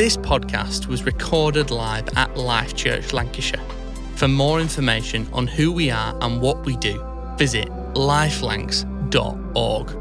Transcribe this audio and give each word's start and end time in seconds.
This 0.00 0.16
podcast 0.16 0.86
was 0.86 1.04
recorded 1.04 1.70
live 1.70 2.08
at 2.16 2.34
Life 2.34 2.74
Church 2.74 3.12
Lancashire. 3.12 3.60
For 4.16 4.28
more 4.28 4.58
information 4.58 5.28
on 5.30 5.46
who 5.46 5.72
we 5.72 5.90
are 5.90 6.16
and 6.22 6.40
what 6.40 6.64
we 6.64 6.78
do, 6.78 7.04
visit 7.36 7.68
lifelancs.org. 7.92 9.96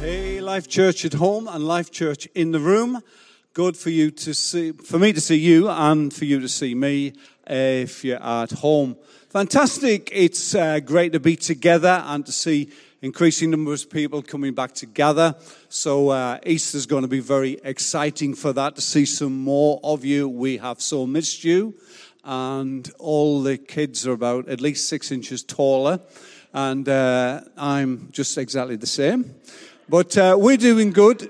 Hey, 0.00 0.40
Life 0.40 0.66
Church 0.66 1.04
at 1.04 1.12
home 1.12 1.46
and 1.46 1.64
Life 1.64 1.92
Church 1.92 2.26
in 2.34 2.50
the 2.50 2.58
room. 2.58 3.00
Good 3.52 3.76
for 3.76 3.90
you 3.90 4.10
to 4.10 4.34
see, 4.34 4.72
for 4.72 4.98
me 4.98 5.12
to 5.12 5.20
see 5.20 5.38
you 5.38 5.68
and 5.68 6.12
for 6.12 6.24
you 6.24 6.40
to 6.40 6.48
see 6.48 6.74
me 6.74 7.12
if 7.46 8.04
you're 8.04 8.20
at 8.20 8.50
home. 8.50 8.96
Fantastic. 9.28 10.10
It's 10.12 10.56
uh, 10.56 10.80
great 10.80 11.12
to 11.12 11.20
be 11.20 11.36
together 11.36 12.02
and 12.04 12.26
to 12.26 12.32
see 12.32 12.72
increasing 13.04 13.50
numbers 13.50 13.84
of 13.84 13.90
people 13.90 14.22
coming 14.22 14.54
back 14.54 14.72
together. 14.72 15.34
So 15.68 16.08
uh, 16.08 16.38
Easter's 16.46 16.86
going 16.86 17.02
to 17.02 17.08
be 17.08 17.20
very 17.20 17.60
exciting 17.62 18.34
for 18.34 18.54
that 18.54 18.76
to 18.76 18.80
see 18.80 19.04
some 19.04 19.36
more 19.36 19.78
of 19.84 20.06
you. 20.06 20.26
We 20.26 20.56
have 20.56 20.80
so 20.80 21.06
missed 21.06 21.44
you, 21.44 21.74
and 22.24 22.90
all 22.98 23.42
the 23.42 23.58
kids 23.58 24.06
are 24.06 24.12
about 24.12 24.48
at 24.48 24.62
least 24.62 24.88
six 24.88 25.12
inches 25.12 25.42
taller, 25.42 26.00
and 26.54 26.88
uh, 26.88 27.42
I'm 27.58 28.08
just 28.10 28.38
exactly 28.38 28.76
the 28.76 28.86
same. 28.86 29.34
But 29.86 30.16
uh, 30.16 30.38
we're 30.40 30.56
doing 30.56 30.90
good. 30.90 31.28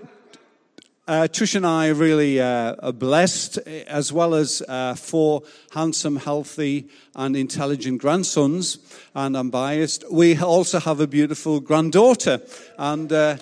Uh, 1.07 1.29
Trish 1.31 1.55
and 1.55 1.67
I 1.67 1.89
are 1.89 1.95
really 1.95 2.41
uh, 2.41 2.77
are 2.79 2.91
blessed, 2.91 3.59
as 3.59 4.11
well 4.11 4.35
as 4.35 4.63
uh, 4.67 4.95
four 4.95 5.43
handsome, 5.73 6.17
healthy, 6.17 6.89
and 7.15 7.37
intelligent 7.37 8.01
grandsons. 8.01 8.79
And 9.15 9.37
I'm 9.37 9.51
biased. 9.51 10.11
We 10.11 10.39
also 10.39 10.81
have 10.81 11.01
a 11.01 11.07
beautiful 11.07 11.61
granddaughter, 11.61 12.41
and 12.79 13.13
uh, 13.13 13.37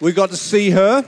we 0.00 0.12
got 0.12 0.30
to 0.30 0.36
see 0.36 0.70
her 0.70 1.04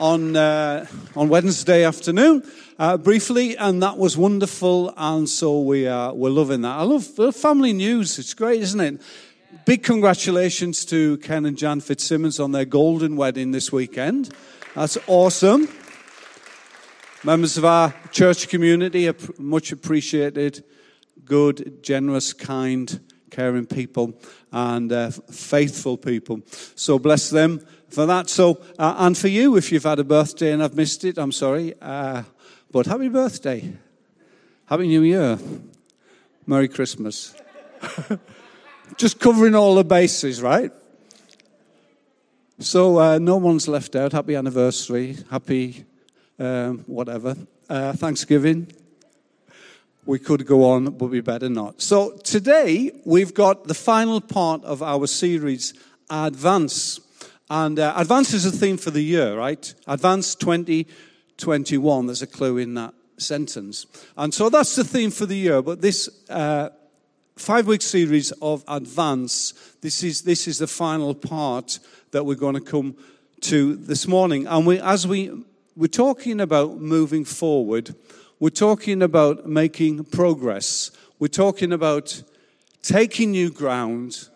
on 0.00 0.34
uh, 0.34 0.86
on 1.14 1.28
Wednesday 1.28 1.84
afternoon 1.84 2.42
uh, 2.80 2.96
briefly, 2.96 3.56
and 3.56 3.80
that 3.84 3.98
was 3.98 4.16
wonderful. 4.16 4.92
And 4.96 5.28
so 5.28 5.60
we 5.60 5.84
we're 5.84 6.30
loving 6.30 6.62
that. 6.62 6.76
I 6.76 6.82
love 6.82 7.06
family 7.36 7.72
news. 7.72 8.18
It's 8.18 8.34
great, 8.34 8.62
isn't 8.62 8.80
it? 8.80 9.00
Big 9.64 9.82
congratulations 9.82 10.84
to 10.84 11.18
Ken 11.18 11.44
and 11.44 11.58
Jan 11.58 11.80
Fitzsimmons 11.80 12.38
on 12.38 12.52
their 12.52 12.64
golden 12.64 13.16
wedding 13.16 13.50
this 13.50 13.72
weekend. 13.72 14.32
That's 14.76 14.96
awesome. 15.08 15.68
Members 17.24 17.58
of 17.58 17.64
our 17.64 17.92
church 18.12 18.48
community 18.48 19.08
are 19.08 19.16
much 19.38 19.72
appreciated. 19.72 20.64
Good, 21.24 21.82
generous, 21.82 22.32
kind, 22.32 23.00
caring 23.32 23.66
people, 23.66 24.14
and 24.52 24.92
uh, 24.92 25.10
faithful 25.10 25.96
people. 25.96 26.42
So 26.76 27.00
bless 27.00 27.28
them 27.28 27.66
for 27.88 28.06
that. 28.06 28.30
So, 28.30 28.60
uh, 28.78 28.94
and 28.98 29.18
for 29.18 29.28
you, 29.28 29.56
if 29.56 29.72
you've 29.72 29.82
had 29.82 29.98
a 29.98 30.04
birthday 30.04 30.52
and 30.52 30.62
I've 30.62 30.76
missed 30.76 31.04
it, 31.04 31.18
I'm 31.18 31.32
sorry. 31.32 31.74
Uh, 31.82 32.22
but 32.70 32.86
happy 32.86 33.08
birthday. 33.08 33.72
Happy 34.66 34.86
New 34.86 35.02
Year. 35.02 35.40
Merry 36.46 36.68
Christmas. 36.68 37.34
Just 39.00 39.18
covering 39.18 39.54
all 39.54 39.76
the 39.76 39.82
bases, 39.82 40.42
right? 40.42 40.70
So 42.58 42.98
uh, 42.98 43.18
no 43.18 43.38
one's 43.38 43.66
left 43.66 43.96
out. 43.96 44.12
Happy 44.12 44.34
anniversary. 44.34 45.16
Happy 45.30 45.86
um, 46.38 46.80
whatever. 46.80 47.34
Uh, 47.66 47.94
Thanksgiving. 47.94 48.70
We 50.04 50.18
could 50.18 50.44
go 50.44 50.64
on, 50.64 50.90
but 50.98 51.06
we 51.06 51.22
better 51.22 51.48
not. 51.48 51.80
So 51.80 52.18
today 52.24 52.92
we've 53.06 53.32
got 53.32 53.68
the 53.68 53.72
final 53.72 54.20
part 54.20 54.62
of 54.64 54.82
our 54.82 55.06
series, 55.06 55.72
Advance. 56.10 57.00
And 57.48 57.78
uh, 57.78 57.94
Advance 57.96 58.34
is 58.34 58.44
a 58.44 58.52
theme 58.52 58.76
for 58.76 58.90
the 58.90 59.02
year, 59.02 59.34
right? 59.34 59.72
Advance 59.86 60.34
2021. 60.34 62.04
There's 62.04 62.20
a 62.20 62.26
clue 62.26 62.58
in 62.58 62.74
that 62.74 62.92
sentence. 63.16 63.86
And 64.18 64.34
so 64.34 64.50
that's 64.50 64.76
the 64.76 64.84
theme 64.84 65.10
for 65.10 65.24
the 65.24 65.36
year. 65.36 65.62
But 65.62 65.80
this 65.80 66.10
uh, 66.28 66.68
five 67.40 67.66
week 67.66 67.80
series 67.80 68.32
of 68.42 68.62
Advance, 68.68 69.54
this 69.80 70.02
is, 70.02 70.22
this 70.22 70.46
is 70.46 70.58
the 70.58 70.66
final 70.66 71.14
part 71.14 71.78
that 72.10 72.26
we're 72.26 72.34
going 72.34 72.54
to 72.54 72.60
come 72.60 72.94
to 73.40 73.76
this 73.76 74.06
morning. 74.06 74.46
And 74.46 74.66
we, 74.66 74.78
as 74.78 75.06
we, 75.06 75.32
we're 75.74 75.86
talking 75.86 76.38
about 76.38 76.82
moving 76.82 77.24
forward, 77.24 77.94
we're 78.40 78.50
talking 78.50 79.00
about 79.00 79.46
making 79.46 80.04
progress. 80.04 80.90
We're 81.18 81.28
talking 81.28 81.72
about 81.72 82.22
taking 82.82 83.30
new 83.30 83.50
ground, 83.50 84.28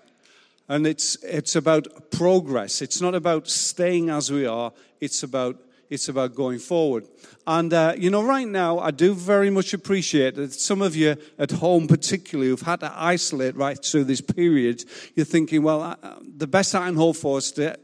and 0.66 0.86
it's, 0.86 1.22
it's 1.22 1.56
about 1.56 2.10
progress. 2.10 2.81
It's 2.81 3.03
not 3.03 3.15
about 3.15 3.48
staying 3.48 4.09
as 4.09 4.32
we 4.32 4.47
are, 4.47 4.72
it's 5.03 5.22
about, 5.22 5.56
it's 5.91 6.09
about 6.09 6.34
going 6.34 6.59
forward. 6.59 7.06
And, 7.47 7.72
uh, 7.72 7.95
you 7.97 8.11
know, 8.11 8.22
right 8.22 8.49
now, 8.49 8.78
I 8.78 8.91
do 8.91 9.15
very 9.15 9.50
much 9.50 9.75
appreciate 9.75 10.34
that 10.37 10.53
some 10.53 10.83
of 10.83 10.97
you 10.97 11.17
at 11.39 11.50
home, 11.50 11.87
particularly, 11.87 12.50
who've 12.50 12.61
had 12.61 12.81
to 12.81 12.93
isolate 12.95 13.56
right 13.56 13.83
through 13.83 14.05
this 14.05 14.21
period, 14.21 14.84
you're 15.15 15.27
thinking, 15.27 15.62
well, 15.62 15.83
uh, 15.83 15.97
the 16.37 16.47
best 16.47 16.75
I 16.75 16.87
can 16.87 16.97
hope 16.97 17.17
for 17.17 17.39
is 17.39 17.53
to 17.53 17.78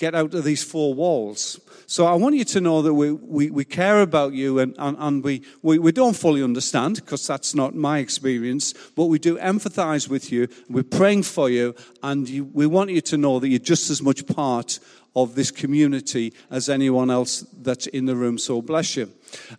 get 0.00 0.14
out 0.14 0.34
of 0.34 0.44
these 0.44 0.64
four 0.64 0.94
walls. 0.94 1.60
So 1.86 2.06
I 2.06 2.14
want 2.14 2.36
you 2.36 2.44
to 2.44 2.60
know 2.60 2.82
that 2.82 2.94
we, 2.94 3.12
we, 3.12 3.50
we 3.50 3.64
care 3.64 4.00
about 4.00 4.32
you 4.32 4.60
and, 4.60 4.74
and, 4.78 4.96
and 4.98 5.24
we, 5.24 5.42
we, 5.60 5.78
we 5.78 5.92
don't 5.92 6.16
fully 6.16 6.42
understand 6.42 6.96
because 6.96 7.26
that's 7.26 7.54
not 7.54 7.74
my 7.74 7.98
experience, 7.98 8.74
but 8.94 9.06
we 9.06 9.18
do 9.18 9.36
empathize 9.38 10.08
with 10.08 10.32
you. 10.32 10.48
We're 10.68 10.84
praying 10.84 11.24
for 11.24 11.50
you 11.50 11.74
and 12.02 12.28
you, 12.28 12.44
we 12.44 12.66
want 12.66 12.90
you 12.90 13.00
to 13.00 13.16
know 13.18 13.40
that 13.40 13.48
you're 13.48 13.58
just 13.58 13.90
as 13.90 14.00
much 14.00 14.26
part 14.26 14.78
of 15.14 15.34
this 15.34 15.50
community 15.50 16.32
as 16.50 16.68
anyone 16.68 17.10
else 17.10 17.44
that's 17.62 17.86
in 17.88 18.06
the 18.06 18.16
room. 18.16 18.38
So 18.38 18.62
bless 18.62 18.96
you. 18.96 19.10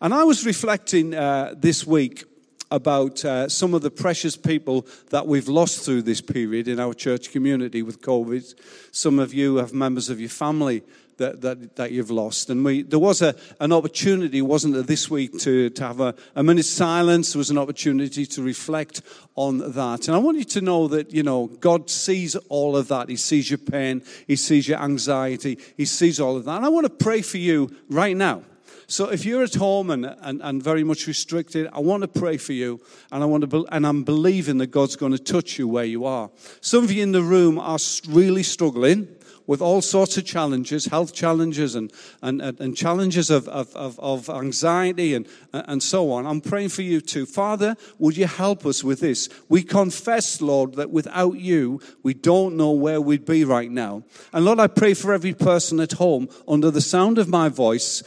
And 0.02 0.14
I 0.14 0.24
was 0.24 0.46
reflecting 0.46 1.14
uh, 1.14 1.54
this 1.58 1.86
week 1.86 2.26
about 2.72 3.24
uh, 3.26 3.50
some 3.50 3.74
of 3.74 3.82
the 3.82 3.92
precious 3.92 4.38
people 4.38 4.88
that 5.10 5.28
we've 5.28 5.50
lost 5.50 5.84
through 5.84 6.02
this 6.04 6.22
period 6.22 6.68
in 6.68 6.80
our 6.80 6.94
church 6.94 7.32
community 7.32 7.82
with 7.82 8.02
COVID. 8.02 8.56
Some 8.92 9.20
of 9.20 9.34
you 9.34 9.58
have 9.58 9.74
members 9.74 10.10
of 10.10 10.20
your 10.20 10.30
family 10.30 10.84
that, 11.22 11.42
that, 11.42 11.76
that 11.76 11.92
you've 11.92 12.12
lost. 12.12 12.50
And 12.50 12.66
we, 12.66 12.82
there 12.82 13.00
was 13.00 13.22
a, 13.22 13.36
an 13.60 13.72
opportunity, 13.72 14.42
wasn't 14.42 14.74
there, 14.74 14.84
this 14.84 15.10
week 15.10 15.38
to, 15.40 15.70
to 15.70 15.84
have 15.84 16.00
a, 16.00 16.16
a 16.36 16.44
minute's 16.44 16.70
silence. 16.70 17.34
There 17.34 17.40
was 17.40 17.52
an 17.52 17.58
opportunity 17.58 18.26
to 18.26 18.42
reflect 18.42 19.02
on 19.36 19.60
that. 19.74 20.08
And 20.08 20.16
I 20.16 20.18
want 20.18 20.38
you 20.38 20.44
to 20.46 20.62
know 20.62 20.88
that, 20.90 21.14
you 21.14 21.24
know, 21.24 21.48
God 21.48 21.90
sees 21.90 22.36
all 22.50 22.76
of 22.76 22.88
that. 22.90 23.08
He 23.08 23.16
sees 23.16 23.50
your 23.50 23.60
pain. 23.60 24.04
He 24.28 24.36
sees 24.36 24.68
your 24.68 24.80
anxiety. 24.80 25.58
He 25.78 25.86
sees 25.86 26.20
all 26.20 26.36
of 26.38 26.46
that. 26.46 26.58
And 26.58 26.66
I 26.66 26.70
want 26.70 26.86
to 26.86 27.06
pray 27.06 27.22
for 27.22 27.38
you 27.38 27.76
right 27.90 28.18
now. 28.18 28.44
So 28.88 29.10
if 29.10 29.24
you're 29.24 29.44
at 29.44 29.56
home 29.56 29.90
and, 29.90 30.06
and, 30.06 30.42
and 30.42 30.62
very 30.62 30.84
much 30.84 31.08
restricted, 31.08 31.70
I 31.72 31.80
want 31.80 32.02
to 32.02 32.10
pray 32.10 32.36
for 32.36 32.52
you, 32.52 32.82
and 33.10 33.24
I 33.24 33.26
want 33.26 33.50
to, 33.50 33.66
and 33.72 33.88
I'm 33.88 34.04
believing 34.04 34.58
that 34.58 34.68
God's 34.68 34.98
going 34.98 35.14
to 35.14 35.18
touch 35.18 35.58
you 35.58 35.66
where 35.70 35.86
you 35.86 36.04
are. 36.04 36.30
Some 36.60 36.84
of 36.84 36.92
you 36.92 37.02
in 37.02 37.14
the 37.14 37.24
room 37.24 37.58
are 37.58 37.80
really 38.10 38.44
struggling 38.44 39.08
with 39.48 39.62
all 39.62 39.82
sorts 39.82 40.18
of 40.18 40.26
challenges, 40.26 40.86
health 40.86 41.14
challenges 41.14 41.76
and, 41.76 41.92
and, 42.22 42.42
and 42.42 42.76
challenges 42.76 43.30
of, 43.30 43.48
of, 43.48 43.76
of, 43.76 44.30
anxiety 44.30 45.14
and, 45.14 45.28
and 45.54 45.82
so 45.82 46.12
on. 46.12 46.26
I'm 46.26 46.42
praying 46.42 46.70
for 46.70 46.82
you 46.82 47.02
too. 47.02 47.26
Father, 47.26 47.76
would 48.00 48.18
you 48.18 48.28
help 48.28 48.66
us 48.66 48.84
with 48.84 49.00
this? 49.00 49.30
We 49.50 49.64
confess, 49.64 50.42
Lord, 50.42 50.76
that 50.76 50.92
without 50.92 51.40
you, 51.40 51.82
we 52.04 52.14
don't 52.14 52.58
know 52.58 52.72
where 52.72 53.02
we'd 53.02 53.26
be 53.26 53.44
right 53.44 53.72
now. 53.72 54.04
And 54.34 54.46
Lord, 54.46 54.60
I 54.60 54.68
pray 54.68 54.94
for 54.94 55.14
every 55.14 55.34
person 55.34 55.80
at 55.80 55.94
home 55.94 56.30
under 56.48 56.72
the 56.72 56.82
sound 56.82 57.18
of 57.18 57.28
my 57.28 57.50
voice. 57.50 58.04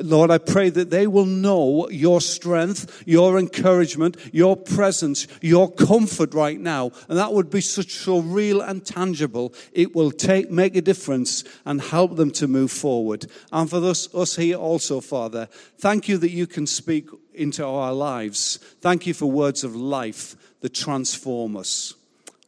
Lord, 0.00 0.30
I 0.30 0.38
pray 0.38 0.70
that 0.70 0.90
they 0.90 1.06
will 1.06 1.26
know 1.26 1.88
your 1.88 2.20
strength, 2.20 3.02
your 3.06 3.38
encouragement, 3.38 4.16
your 4.32 4.56
presence, 4.56 5.26
your 5.40 5.70
comfort 5.70 6.34
right 6.34 6.58
now. 6.58 6.92
And 7.08 7.18
that 7.18 7.32
would 7.32 7.50
be 7.50 7.60
such 7.60 7.92
so 7.92 8.20
real 8.20 8.60
and 8.60 8.84
tangible. 8.84 9.54
It 9.72 9.94
will 9.94 10.10
take, 10.10 10.50
make 10.50 10.76
a 10.76 10.82
difference 10.82 11.44
and 11.64 11.80
help 11.80 12.16
them 12.16 12.30
to 12.32 12.48
move 12.48 12.70
forward. 12.70 13.26
And 13.52 13.68
for 13.68 13.84
us, 13.84 14.12
us 14.14 14.36
here 14.36 14.56
also, 14.56 15.00
Father, 15.00 15.48
thank 15.78 16.08
you 16.08 16.18
that 16.18 16.30
you 16.30 16.46
can 16.46 16.66
speak 16.66 17.08
into 17.34 17.64
our 17.64 17.92
lives. 17.92 18.58
Thank 18.80 19.06
you 19.06 19.14
for 19.14 19.26
words 19.26 19.64
of 19.64 19.74
life 19.74 20.36
that 20.60 20.74
transform 20.74 21.56
us. 21.56 21.94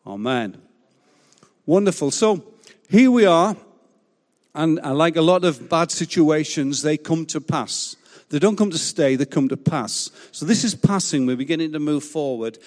Amen. 0.07 0.61
Wonderful. 1.67 2.11
So 2.11 2.45
here 2.89 3.11
we 3.11 3.27
are 3.27 3.57
and 4.55 4.77
like 4.77 5.17
a 5.17 5.23
lot 5.23 5.45
of 5.45 5.69
bad 5.69 5.91
situations, 5.91 6.83
they 6.83 6.97
come 6.97 7.27
to 7.27 7.41
pass. 7.41 7.97
They 8.31 8.39
don't 8.39 8.57
come 8.57 8.71
to 8.71 8.79
stay, 8.79 9.17
they 9.17 9.27
come 9.27 9.49
to 9.49 9.57
pass. 9.57 10.11
So 10.33 10.47
this 10.47 10.65
is 10.65 10.75
passing. 10.75 11.27
We're 11.27 11.37
beginning 11.37 11.73
to 11.73 11.81
move 11.81 12.05
forward. 12.05 12.59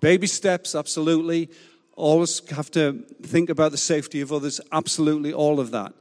Baby 0.00 0.26
steps, 0.26 0.74
absolutely. 0.74 1.50
Always 1.96 2.48
have 2.50 2.70
to 2.72 3.04
think 3.22 3.50
about 3.50 3.72
the 3.72 3.76
safety 3.76 4.20
of 4.20 4.32
others, 4.32 4.60
absolutely, 4.72 5.32
all 5.32 5.60
of 5.60 5.70
that. 5.72 5.92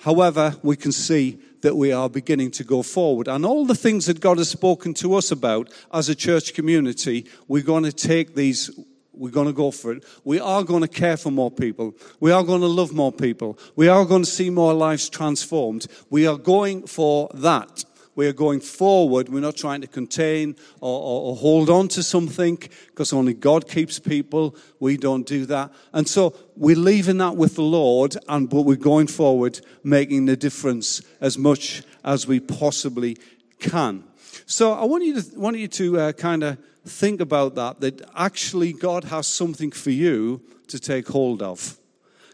However, 0.00 0.54
we 0.62 0.76
can 0.76 0.92
see 0.92 1.38
that 1.60 1.76
we 1.76 1.92
are 1.92 2.08
beginning 2.08 2.50
to 2.52 2.64
go 2.64 2.82
forward. 2.82 3.28
And 3.28 3.44
all 3.44 3.66
the 3.66 3.74
things 3.74 4.06
that 4.06 4.20
God 4.20 4.38
has 4.38 4.48
spoken 4.48 4.94
to 4.94 5.14
us 5.14 5.30
about 5.30 5.70
as 5.92 6.08
a 6.08 6.14
church 6.14 6.54
community, 6.54 7.26
we're 7.48 7.62
going 7.62 7.84
to 7.84 7.92
take 7.92 8.34
these 8.34 8.70
We're 9.12 9.30
going 9.30 9.48
to 9.48 9.52
go 9.52 9.70
for 9.70 9.92
it. 9.92 10.04
We 10.24 10.40
are 10.40 10.62
going 10.62 10.82
to 10.82 10.88
care 10.88 11.16
for 11.16 11.30
more 11.30 11.50
people. 11.50 11.94
We 12.20 12.30
are 12.30 12.44
going 12.44 12.60
to 12.60 12.66
love 12.66 12.92
more 12.92 13.12
people. 13.12 13.58
We 13.76 13.88
are 13.88 14.04
going 14.04 14.22
to 14.22 14.30
see 14.30 14.50
more 14.50 14.72
lives 14.72 15.08
transformed. 15.08 15.86
We 16.10 16.26
are 16.26 16.38
going 16.38 16.86
for 16.86 17.28
that. 17.34 17.84
We 18.16 18.26
are 18.26 18.32
going 18.32 18.60
forward. 18.60 19.28
We're 19.28 19.40
not 19.40 19.56
trying 19.56 19.80
to 19.80 19.86
contain 19.86 20.56
or, 20.80 21.00
or, 21.00 21.30
or 21.30 21.36
hold 21.36 21.70
on 21.70 21.88
to 21.88 22.02
something 22.02 22.56
because 22.88 23.12
only 23.12 23.34
God 23.34 23.68
keeps 23.68 23.98
people. 23.98 24.56
We 24.78 24.96
don't 24.96 25.26
do 25.26 25.46
that. 25.46 25.72
And 25.92 26.06
so 26.08 26.34
we're 26.56 26.76
leaving 26.76 27.18
that 27.18 27.36
with 27.36 27.54
the 27.54 27.62
Lord, 27.62 28.16
and 28.28 28.50
but 28.50 28.62
we're 28.62 28.76
going 28.76 29.06
forward, 29.06 29.60
making 29.84 30.26
the 30.26 30.36
difference 30.36 31.02
as 31.20 31.38
much 31.38 31.82
as 32.04 32.26
we 32.26 32.40
possibly 32.40 33.16
can. 33.58 34.04
So 34.44 34.72
I 34.72 34.84
want 34.84 35.04
you 35.04 35.20
to, 35.20 35.38
want 35.38 35.56
you 35.56 35.68
to 35.68 36.00
uh, 36.00 36.12
kind 36.12 36.42
of 36.42 36.58
think 36.84 37.20
about 37.20 37.54
that, 37.56 37.80
that 37.80 38.02
actually 38.16 38.72
God 38.72 39.04
has 39.04 39.26
something 39.26 39.70
for 39.70 39.90
you 39.90 40.42
to 40.68 40.78
take 40.78 41.08
hold 41.08 41.42
of. 41.42 41.76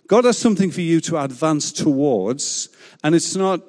God 0.07 0.25
has 0.25 0.39
something 0.39 0.71
for 0.71 0.83
you 0.83 1.01
to 1.03 1.19
advance 1.19 1.73
towards, 1.73 2.69
and 3.03 3.15
it's 3.15 3.35
not 3.35 3.61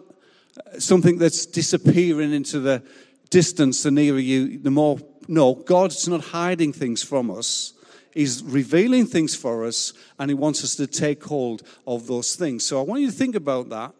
something 0.78 1.18
that's 1.18 1.46
disappearing 1.46 2.34
into 2.34 2.60
the 2.60 2.84
distance 3.30 3.84
the 3.84 3.92
nearer 3.92 4.20
you, 4.20 4.60
the 4.60 4.72
more. 4.72 5.00
No, 5.28 5.56
God's 5.56 6.08
not 6.08 6.22
hiding 6.22 6.72
things 6.74 7.04
from 7.04 7.30
us. 7.30 7.74
He's 8.14 8.42
revealing 8.44 9.06
things 9.06 9.36
for 9.36 9.66
us, 9.66 9.94
and 10.18 10.30
He 10.30 10.36
wants 10.36 10.64
us 10.64 10.76
to 10.76 10.88
take 10.88 11.24
hold 11.24 11.64
of 11.86 12.08
those 12.08 12.36
things. 12.36 12.66
So 12.66 12.80
I 12.80 12.84
want 12.84 13.02
you 13.02 13.08
to 13.12 13.18
think 13.18 13.36
about 13.36 13.70
that. 13.70 13.94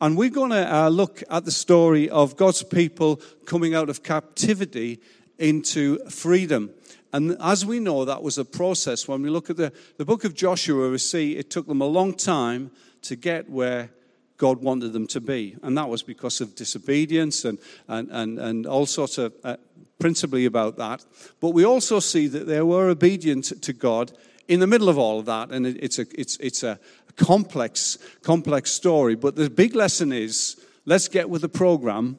And 0.00 0.16
we're 0.16 0.30
going 0.30 0.50
to 0.50 0.74
uh, 0.74 0.88
look 0.88 1.22
at 1.30 1.44
the 1.44 1.50
story 1.50 2.08
of 2.10 2.36
God's 2.36 2.62
people 2.62 3.20
coming 3.46 3.74
out 3.74 3.88
of 3.88 4.02
captivity 4.02 5.00
into 5.38 5.98
freedom. 6.08 6.70
And 7.12 7.36
as 7.40 7.64
we 7.64 7.80
know, 7.80 8.04
that 8.04 8.22
was 8.22 8.38
a 8.38 8.44
process. 8.44 9.08
When 9.08 9.22
we 9.22 9.30
look 9.30 9.48
at 9.50 9.56
the, 9.56 9.72
the 9.96 10.04
book 10.04 10.24
of 10.24 10.34
Joshua, 10.34 10.90
we 10.90 10.98
see 10.98 11.36
it 11.36 11.50
took 11.50 11.66
them 11.66 11.80
a 11.80 11.86
long 11.86 12.14
time 12.14 12.70
to 13.02 13.16
get 13.16 13.48
where 13.48 13.90
God 14.36 14.60
wanted 14.62 14.92
them 14.92 15.06
to 15.08 15.20
be. 15.20 15.56
And 15.62 15.78
that 15.78 15.88
was 15.88 16.02
because 16.02 16.40
of 16.40 16.54
disobedience 16.54 17.44
and, 17.44 17.58
and, 17.88 18.08
and, 18.10 18.38
and 18.38 18.66
all 18.66 18.86
sorts 18.86 19.18
of, 19.18 19.32
uh, 19.44 19.56
principally 19.98 20.44
about 20.44 20.76
that. 20.76 21.04
But 21.40 21.50
we 21.50 21.64
also 21.64 22.00
see 22.00 22.26
that 22.28 22.46
they 22.46 22.60
were 22.60 22.90
obedient 22.90 23.62
to 23.62 23.72
God 23.72 24.12
in 24.48 24.60
the 24.60 24.66
middle 24.66 24.88
of 24.88 24.98
all 24.98 25.18
of 25.18 25.26
that. 25.26 25.50
And 25.50 25.66
it, 25.66 25.82
it's, 25.82 25.98
a, 25.98 26.06
it's, 26.18 26.36
it's 26.38 26.62
a 26.62 26.78
complex, 27.16 27.98
complex 28.22 28.72
story. 28.72 29.14
But 29.14 29.36
the 29.36 29.48
big 29.48 29.74
lesson 29.74 30.12
is 30.12 30.60
let's 30.84 31.08
get 31.08 31.30
with 31.30 31.42
the 31.42 31.48
program 31.48 32.18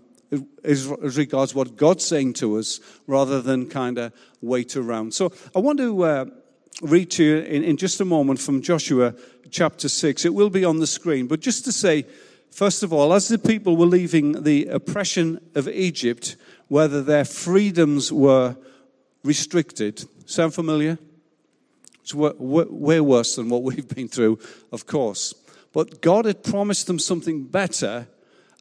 as, 0.63 0.87
regards 0.87 1.55
what 1.55 1.75
God's 1.75 2.05
saying 2.05 2.33
to 2.33 2.57
us 2.57 2.79
rather 3.05 3.41
than 3.41 3.69
kind 3.69 3.97
of 3.97 4.13
wait 4.41 4.75
around. 4.75 5.13
So 5.13 5.31
I 5.55 5.59
want 5.59 5.79
to 5.79 6.03
uh, 6.03 6.25
read 6.81 7.11
to 7.11 7.23
you 7.23 7.37
in, 7.37 7.63
in 7.63 7.77
just 7.77 8.01
a 8.01 8.05
moment 8.05 8.39
from 8.39 8.61
Joshua 8.61 9.15
chapter 9.49 9.89
6. 9.89 10.25
It 10.25 10.33
will 10.33 10.49
be 10.49 10.65
on 10.65 10.79
the 10.79 10.87
screen. 10.87 11.27
But 11.27 11.39
just 11.39 11.65
to 11.65 11.71
say, 11.71 12.05
first 12.51 12.83
of 12.83 12.91
all, 12.93 13.13
as 13.13 13.27
the 13.27 13.37
people 13.37 13.77
were 13.77 13.85
leaving 13.85 14.43
the 14.43 14.67
oppression 14.67 15.39
of 15.55 15.67
Egypt, 15.67 16.35
whether 16.67 17.01
their 17.01 17.25
freedoms 17.25 18.11
were 18.11 18.57
restricted, 19.23 20.05
sound 20.25 20.53
familiar? 20.53 20.97
It's 22.01 22.13
way 22.13 23.01
worse 23.01 23.35
than 23.35 23.49
what 23.49 23.63
we've 23.63 23.87
been 23.87 24.07
through, 24.07 24.39
of 24.71 24.85
course. 24.85 25.33
But 25.73 26.01
God 26.01 26.25
had 26.25 26.43
promised 26.43 26.87
them 26.87 26.99
something 26.99 27.43
better 27.43 28.07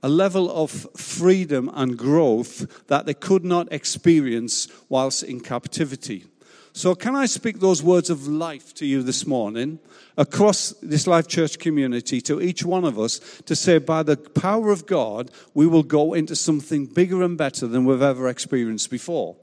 a 0.06 0.08
level 0.08 0.48
of 0.52 0.70
freedom 0.96 1.68
and 1.74 1.98
growth 1.98 2.86
that 2.86 3.06
they 3.06 3.14
could 3.14 3.44
not 3.44 3.72
experience 3.72 4.68
whilst 4.88 5.24
in 5.24 5.40
captivity. 5.40 6.24
So, 6.72 6.94
can 6.94 7.16
I 7.16 7.26
speak 7.26 7.58
those 7.58 7.82
words 7.82 8.08
of 8.08 8.28
life 8.28 8.72
to 8.74 8.86
you 8.86 9.02
this 9.02 9.26
morning 9.26 9.80
across 10.16 10.70
this 10.80 11.08
Life 11.08 11.26
Church 11.26 11.58
community 11.58 12.20
to 12.20 12.40
each 12.40 12.64
one 12.64 12.84
of 12.84 13.00
us 13.00 13.18
to 13.46 13.56
say, 13.56 13.78
by 13.78 14.04
the 14.04 14.16
power 14.16 14.70
of 14.70 14.86
God, 14.86 15.32
we 15.54 15.66
will 15.66 15.82
go 15.82 16.14
into 16.14 16.36
something 16.36 16.86
bigger 16.86 17.24
and 17.24 17.36
better 17.36 17.66
than 17.66 17.84
we've 17.84 18.00
ever 18.00 18.28
experienced 18.28 18.92
before? 18.92 19.34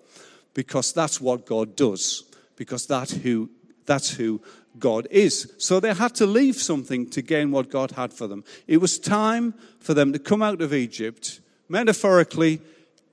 Because 0.54 0.94
that's 0.94 1.20
what 1.20 1.46
God 1.46 1.76
does, 1.76 2.24
because 2.56 2.86
that's 2.86 3.12
who, 3.12 3.50
that's 3.86 4.12
who 4.12 4.42
God 4.80 5.08
is. 5.12 5.54
So 5.58 5.80
they 5.80 5.94
had 5.94 6.16
to 6.16 6.26
leave 6.26 6.56
something 6.56 7.10
to 7.12 7.22
gain 7.22 7.52
what 7.52 7.70
God 7.70 7.92
had 7.92 8.14
for 8.14 8.28
them. 8.28 8.44
It 8.68 8.78
was 8.78 9.00
time 9.00 9.54
for 9.80 9.94
them 9.94 10.14
to 10.14 10.20
come 10.20 10.42
out 10.42 10.62
of 10.62 10.74
Egypt. 10.74 11.40
Metaphorically, 11.70 12.62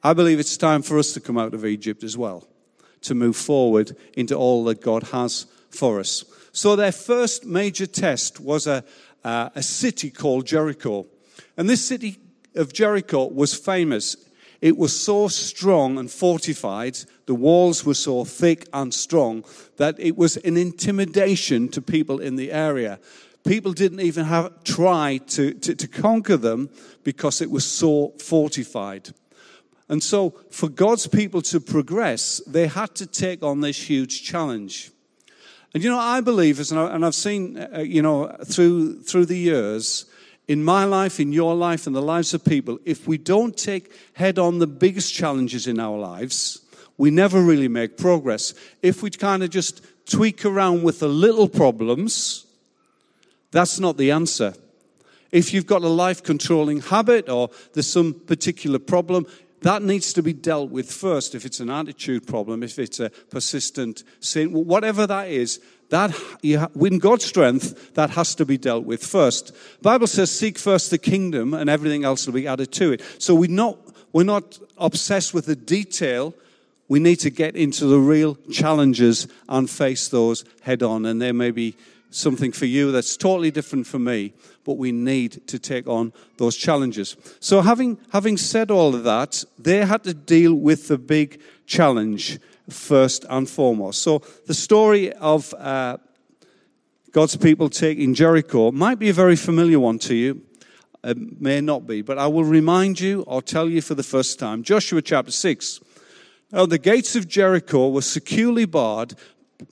I 0.02 0.12
believe 0.14 0.40
it's 0.40 0.56
time 0.56 0.82
for 0.82 0.98
us 0.98 1.12
to 1.12 1.20
come 1.20 1.38
out 1.38 1.54
of 1.54 1.64
Egypt 1.66 2.02
as 2.02 2.16
well 2.16 2.46
to 3.02 3.14
move 3.14 3.36
forward 3.36 3.96
into 4.14 4.34
all 4.34 4.64
that 4.64 4.80
God 4.80 5.04
has 5.04 5.46
for 5.70 6.00
us. 6.00 6.24
So 6.52 6.76
their 6.76 6.92
first 6.92 7.44
major 7.44 7.86
test 7.86 8.40
was 8.40 8.66
a, 8.66 8.84
uh, 9.24 9.50
a 9.54 9.62
city 9.62 10.10
called 10.10 10.46
Jericho. 10.46 11.06
And 11.56 11.68
this 11.68 11.84
city 11.84 12.18
of 12.54 12.72
Jericho 12.72 13.26
was 13.26 13.54
famous. 13.54 14.16
It 14.60 14.76
was 14.76 14.98
so 14.98 15.28
strong 15.28 15.98
and 15.98 16.10
fortified, 16.10 16.98
the 17.26 17.34
walls 17.34 17.84
were 17.84 17.94
so 17.94 18.24
thick 18.24 18.68
and 18.72 18.92
strong 18.92 19.44
that 19.76 19.98
it 19.98 20.16
was 20.16 20.36
an 20.38 20.56
intimidation 20.56 21.68
to 21.68 21.80
people 21.80 22.18
in 22.18 22.36
the 22.36 22.52
area. 22.52 22.98
People 23.44 23.72
didn't 23.72 24.00
even 24.00 24.26
have 24.26 24.62
try 24.64 25.18
to, 25.28 25.54
to, 25.54 25.74
to 25.74 25.88
conquer 25.88 26.36
them 26.36 26.68
because 27.04 27.40
it 27.40 27.50
was 27.50 27.64
so 27.64 28.12
fortified. 28.18 29.10
And 29.88 30.02
so, 30.02 30.34
for 30.50 30.68
God's 30.68 31.06
people 31.06 31.42
to 31.42 31.58
progress, 31.58 32.40
they 32.46 32.66
had 32.68 32.94
to 32.96 33.06
take 33.06 33.42
on 33.42 33.60
this 33.60 33.90
huge 33.90 34.22
challenge. 34.22 34.92
And 35.72 35.82
you 35.82 35.90
know, 35.90 35.98
I 35.98 36.20
believe, 36.20 36.60
and 36.70 37.04
I've 37.04 37.14
seen, 37.14 37.56
uh, 37.58 37.80
you 37.80 38.02
know, 38.02 38.36
through, 38.44 39.02
through 39.02 39.26
the 39.26 39.38
years, 39.38 40.04
in 40.48 40.64
my 40.64 40.84
life, 40.84 41.20
in 41.20 41.32
your 41.32 41.54
life, 41.54 41.86
in 41.86 41.92
the 41.92 42.02
lives 42.02 42.34
of 42.34 42.44
people, 42.44 42.78
if 42.84 43.06
we 43.06 43.18
don't 43.18 43.56
take 43.56 43.92
head 44.14 44.38
on 44.38 44.58
the 44.58 44.66
biggest 44.66 45.14
challenges 45.14 45.66
in 45.66 45.78
our 45.78 45.98
lives, 45.98 46.60
we 46.98 47.10
never 47.10 47.40
really 47.40 47.68
make 47.68 47.96
progress. 47.96 48.52
If 48.82 49.02
we 49.02 49.10
kind 49.10 49.42
of 49.42 49.50
just 49.50 49.84
tweak 50.06 50.44
around 50.44 50.82
with 50.82 50.98
the 50.98 51.08
little 51.08 51.48
problems, 51.48 52.46
that's 53.52 53.78
not 53.78 53.96
the 53.96 54.10
answer. 54.10 54.54
If 55.32 55.54
you've 55.54 55.66
got 55.66 55.82
a 55.82 55.88
life 55.88 56.22
controlling 56.22 56.80
habit 56.80 57.28
or 57.28 57.50
there's 57.72 57.86
some 57.86 58.14
particular 58.14 58.78
problem, 58.78 59.26
that 59.62 59.82
needs 59.82 60.12
to 60.14 60.22
be 60.22 60.32
dealt 60.32 60.70
with 60.70 60.90
first. 60.90 61.34
If 61.34 61.44
it's 61.44 61.60
an 61.60 61.70
attitude 61.70 62.26
problem, 62.26 62.62
if 62.62 62.78
it's 62.78 62.98
a 62.98 63.10
persistent 63.10 64.04
sin, 64.20 64.52
whatever 64.52 65.06
that 65.06 65.28
is, 65.28 65.60
that 65.90 66.14
in 66.42 66.98
God's 66.98 67.24
strength, 67.24 67.94
that 67.94 68.10
has 68.10 68.34
to 68.36 68.44
be 68.44 68.56
dealt 68.56 68.84
with 68.84 69.04
first. 69.04 69.52
Bible 69.82 70.06
says, 70.06 70.30
"Seek 70.30 70.58
first 70.58 70.90
the 70.90 70.98
kingdom, 70.98 71.54
and 71.54 71.68
everything 71.68 72.04
else 72.04 72.26
will 72.26 72.34
be 72.34 72.46
added 72.46 72.72
to 72.72 72.92
it." 72.92 73.02
So 73.18 73.34
we're 73.34 73.50
not 73.50 73.78
we're 74.12 74.24
not 74.24 74.58
obsessed 74.78 75.34
with 75.34 75.46
the 75.46 75.56
detail. 75.56 76.34
We 76.88 76.98
need 76.98 77.20
to 77.20 77.30
get 77.30 77.54
into 77.54 77.86
the 77.86 78.00
real 78.00 78.36
challenges 78.50 79.28
and 79.48 79.70
face 79.70 80.08
those 80.08 80.44
head 80.62 80.82
on. 80.82 81.06
And 81.06 81.22
there 81.22 81.32
may 81.32 81.52
be 81.52 81.76
something 82.10 82.52
for 82.52 82.66
you 82.66 82.90
that's 82.90 83.16
totally 83.16 83.50
different 83.50 83.86
for 83.86 83.98
me, 83.98 84.32
but 84.64 84.76
we 84.76 84.92
need 84.92 85.46
to 85.46 85.58
take 85.58 85.86
on 85.86 86.12
those 86.38 86.56
challenges. 86.56 87.16
So, 87.38 87.62
having, 87.62 87.98
having 88.12 88.36
said 88.36 88.70
all 88.70 88.94
of 88.94 89.04
that, 89.04 89.44
they 89.58 89.84
had 89.84 90.02
to 90.04 90.14
deal 90.14 90.54
with 90.54 90.88
the 90.88 90.98
big 90.98 91.40
challenge 91.66 92.40
first 92.72 93.24
and 93.28 93.48
foremost. 93.48 94.02
So, 94.02 94.22
the 94.46 94.54
story 94.54 95.12
of 95.12 95.52
uh, 95.54 95.98
God's 97.12 97.36
people 97.36 97.68
taking 97.68 98.14
Jericho 98.14 98.70
might 98.70 98.98
be 98.98 99.08
a 99.08 99.14
very 99.14 99.36
familiar 99.36 99.80
one 99.80 99.98
to 100.00 100.14
you. 100.14 100.42
It 101.02 101.40
may 101.40 101.60
not 101.60 101.86
be, 101.86 102.02
but 102.02 102.18
I 102.18 102.26
will 102.26 102.44
remind 102.44 103.00
you 103.00 103.22
or 103.22 103.40
tell 103.40 103.68
you 103.68 103.80
for 103.80 103.94
the 103.94 104.02
first 104.02 104.38
time. 104.38 104.62
Joshua 104.62 105.02
chapter 105.02 105.32
6. 105.32 105.80
Now, 106.52 106.66
the 106.66 106.78
gates 106.78 107.16
of 107.16 107.28
Jericho 107.28 107.88
were 107.88 108.02
securely 108.02 108.64
barred 108.64 109.14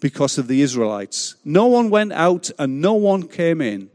because 0.00 0.38
of 0.38 0.48
the 0.48 0.62
Israelites. 0.62 1.36
No 1.44 1.66
one 1.66 1.90
went 1.90 2.12
out 2.12 2.50
and 2.58 2.80
no 2.80 2.94
one 2.94 3.28
came 3.28 3.60
in. 3.60 3.90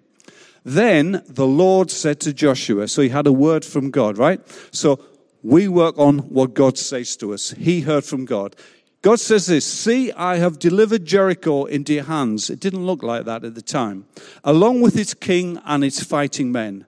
Then 0.63 1.23
the 1.27 1.47
Lord 1.47 1.91
said 1.91 2.19
to 2.21 2.33
Joshua, 2.33 2.87
so 2.87 3.01
he 3.01 3.09
had 3.09 3.27
a 3.27 3.33
word 3.33 3.65
from 3.65 3.91
God, 3.91 4.17
right? 4.17 4.41
So 4.71 4.99
we 5.41 5.67
work 5.67 5.97
on 5.97 6.19
what 6.19 6.53
God 6.53 6.77
says 6.77 7.17
to 7.17 7.33
us. 7.33 7.51
He 7.51 7.81
heard 7.81 8.05
from 8.05 8.25
God. 8.25 8.55
God 9.03 9.19
says 9.19 9.47
this 9.47 9.65
See, 9.65 10.13
I 10.13 10.37
have 10.37 10.57
delivered 10.57 11.05
Jericho 11.05 11.65
into 11.65 11.93
your 11.93 12.05
hands. 12.05 12.49
It 12.49 12.61
didn't 12.61 12.85
look 12.85 13.03
like 13.03 13.25
that 13.25 13.43
at 13.43 13.53
the 13.53 13.61
time, 13.61 14.07
along 14.45 14.81
with 14.81 14.97
its 14.97 15.13
king 15.13 15.59
and 15.65 15.83
its 15.83 16.01
fighting 16.01 16.51
men. 16.51 16.85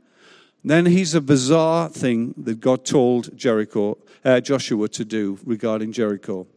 Then 0.63 0.87
he's 0.87 1.13
a 1.13 1.21
bizarre 1.21 1.89
thing 1.89 2.33
that 2.37 2.61
God 2.61 2.85
told 2.85 3.37
Jericho, 3.37 3.97
uh, 4.23 4.39
Joshua 4.39 4.87
to 4.87 5.05
do 5.05 5.37
regarding 5.45 5.91
Jericho. 5.91 6.47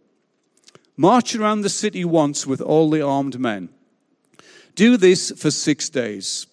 March 0.97 1.35
around 1.35 1.63
the 1.63 1.69
city 1.69 2.05
once 2.05 2.47
with 2.47 2.61
all 2.61 2.89
the 2.89 3.03
armed 3.03 3.39
men. 3.39 3.69
Do 4.77 4.97
this 4.97 5.33
for 5.37 5.51
six 5.51 5.91
days. 5.91 6.47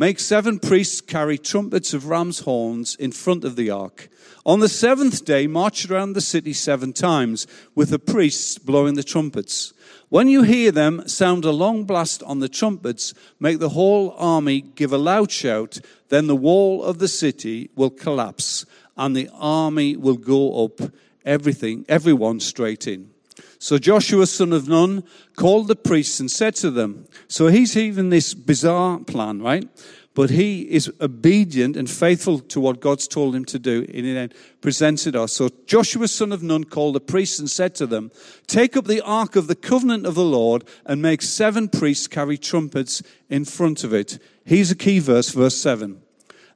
Make 0.00 0.18
seven 0.18 0.58
priests 0.58 1.02
carry 1.02 1.36
trumpets 1.36 1.92
of 1.92 2.06
ram's 2.06 2.38
horns 2.38 2.96
in 2.96 3.12
front 3.12 3.44
of 3.44 3.54
the 3.54 3.68
ark. 3.68 4.08
On 4.46 4.60
the 4.60 4.68
seventh 4.70 5.26
day, 5.26 5.46
march 5.46 5.90
around 5.90 6.14
the 6.14 6.22
city 6.22 6.54
seven 6.54 6.94
times 6.94 7.46
with 7.74 7.90
the 7.90 7.98
priests 7.98 8.56
blowing 8.56 8.94
the 8.94 9.02
trumpets. 9.02 9.74
When 10.08 10.26
you 10.26 10.40
hear 10.40 10.72
them 10.72 11.06
sound 11.06 11.44
a 11.44 11.50
long 11.50 11.84
blast 11.84 12.22
on 12.22 12.38
the 12.38 12.48
trumpets, 12.48 13.12
make 13.38 13.58
the 13.58 13.68
whole 13.68 14.14
army 14.16 14.62
give 14.62 14.94
a 14.94 14.96
loud 14.96 15.30
shout. 15.30 15.80
Then 16.08 16.28
the 16.28 16.34
wall 16.34 16.82
of 16.82 16.98
the 16.98 17.06
city 17.06 17.68
will 17.76 17.90
collapse 17.90 18.64
and 18.96 19.14
the 19.14 19.28
army 19.34 19.98
will 19.98 20.16
go 20.16 20.64
up, 20.64 20.80
everything, 21.26 21.84
everyone 21.90 22.40
straight 22.40 22.86
in. 22.86 23.10
So 23.58 23.76
Joshua, 23.76 24.26
son 24.26 24.54
of 24.54 24.66
Nun, 24.66 25.04
called 25.36 25.68
the 25.68 25.76
priests 25.76 26.20
and 26.20 26.30
said 26.30 26.54
to 26.56 26.70
them, 26.70 27.06
so 27.30 27.46
he's 27.46 27.76
even 27.76 28.10
this 28.10 28.34
bizarre 28.34 28.98
plan, 28.98 29.40
right? 29.40 29.68
But 30.14 30.30
he 30.30 30.62
is 30.62 30.92
obedient 31.00 31.76
and 31.76 31.88
faithful 31.88 32.40
to 32.40 32.58
what 32.58 32.80
God's 32.80 33.06
told 33.06 33.36
him 33.36 33.44
to 33.44 33.58
do. 33.60 33.86
And 33.94 34.04
he 34.04 34.12
then 34.12 34.32
presented 34.60 35.14
us. 35.14 35.34
So 35.34 35.48
Joshua, 35.64 36.08
son 36.08 36.32
of 36.32 36.42
Nun, 36.42 36.64
called 36.64 36.96
the 36.96 37.00
priests 37.00 37.38
and 37.38 37.48
said 37.48 37.76
to 37.76 37.86
them, 37.86 38.10
Take 38.48 38.76
up 38.76 38.86
the 38.86 39.00
ark 39.00 39.36
of 39.36 39.46
the 39.46 39.54
covenant 39.54 40.06
of 40.06 40.16
the 40.16 40.24
Lord 40.24 40.64
and 40.84 41.00
make 41.00 41.22
seven 41.22 41.68
priests 41.68 42.08
carry 42.08 42.36
trumpets 42.36 43.00
in 43.28 43.44
front 43.44 43.84
of 43.84 43.94
it. 43.94 44.18
Here's 44.44 44.72
a 44.72 44.76
key 44.76 44.98
verse, 44.98 45.30
verse 45.30 45.56
7. 45.56 46.02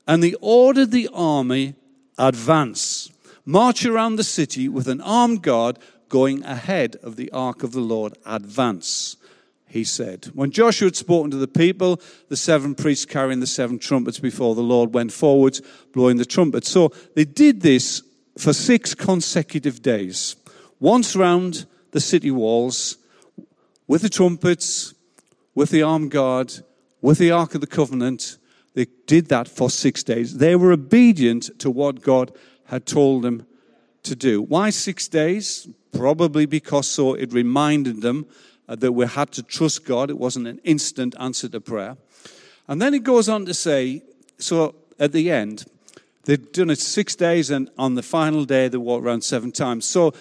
And 0.09 0.25
they 0.25 0.35
ordered 0.41 0.91
the 0.91 1.09
army 1.15 1.77
advance, 2.19 3.13
march 3.45 3.87
around 3.87 4.17
the 4.17 4.25
city 4.25 4.69
with 4.69 4.89
an 4.89 5.01
armed 5.03 5.43
guard 5.43 5.79
going 6.09 6.45
ahead 6.45 6.97
of 6.97 7.15
the 7.15 7.31
ark 7.31 7.63
of 7.63 7.71
the 7.71 7.81
Lord. 7.81 8.19
Advance 8.27 9.17
he 9.75 9.83
said. 9.83 10.27
When 10.35 10.53
Joshua 10.53 10.87
had 10.87 10.95
spoken 10.95 11.33
to 11.33 11.37
the 11.37 11.49
people, 11.49 12.01
the 12.29 12.37
seven 12.37 12.77
priests 12.77 13.05
carrying 13.05 13.41
the 13.41 13.47
seven 13.47 13.81
trumpets 13.81 14.21
before 14.21 14.55
the 14.55 14.63
Lord 14.63 14.95
went 14.95 15.13
forward, 15.13 15.59
blowing 15.93 16.17
the 16.17 16.25
trumpet. 16.25 16.65
So 16.65 16.93
they 17.17 17.25
did 17.25 17.61
this 17.61 18.01
for 18.39 18.53
six 18.53 18.95
consecutive 18.95 19.83
days. 19.83 20.37
Once 20.79 21.17
round 21.17 21.67
the 21.91 21.99
city 21.99 22.31
walls, 22.31 22.99
with 23.89 24.03
the 24.03 24.09
trumpets, 24.09 24.95
with 25.57 25.71
the 25.71 25.83
armed 25.83 26.13
guard, 26.13 26.53
with 27.01 27.19
the 27.19 27.33
Ark 27.33 27.57
of 27.57 27.61
the 27.61 27.67
Covenant. 27.67 28.39
They 28.75 28.87
did 29.07 29.27
that 29.27 29.49
for 29.49 29.71
six 29.71 30.05
days. 30.05 30.39
They 30.39 30.55
were 30.55 30.73
obedient 30.73 31.59
to 31.59 31.69
what 31.69 32.01
God 32.01 32.33
had 32.67 32.87
told 32.87 33.23
them 33.23 33.47
to 34.05 34.15
do. 34.15 34.41
Why 34.41 34.71
six 34.71 35.09
days? 35.09 35.69
Probably 35.93 36.47
because 36.47 36.89
so 36.89 37.15
it 37.15 37.33
reminded 37.33 38.03
them 38.03 38.27
uh, 38.69 38.77
that 38.77 38.93
we 38.93 39.07
had 39.07 39.33
to 39.33 39.43
trust 39.43 39.85
God. 39.85 40.11
It 40.11 40.19
wasn't 40.19 40.47
an 40.47 40.61
instant 40.65 41.15
answer 41.19 41.49
to 41.49 41.61
prayer. 41.61 41.97
And 42.69 42.81
then 42.81 42.95
it 42.95 43.03
goes 43.03 43.29
on 43.29 43.45
to 43.47 43.55
say, 43.55 44.03
so 44.39 44.75
at 44.99 45.13
the 45.13 45.31
end, 45.31 45.65
they'd 46.25 46.53
done 46.53 46.71
it 46.71 46.79
six 46.79 47.15
days, 47.15 47.51
and 47.51 47.71
on 47.77 47.95
the 47.95 48.03
final 48.03 48.45
day, 48.45 48.69
they 48.69 48.79
walked 48.79 49.05
around 49.05 49.23
seven 49.23 49.53
times. 49.53 49.85
So 49.85 50.15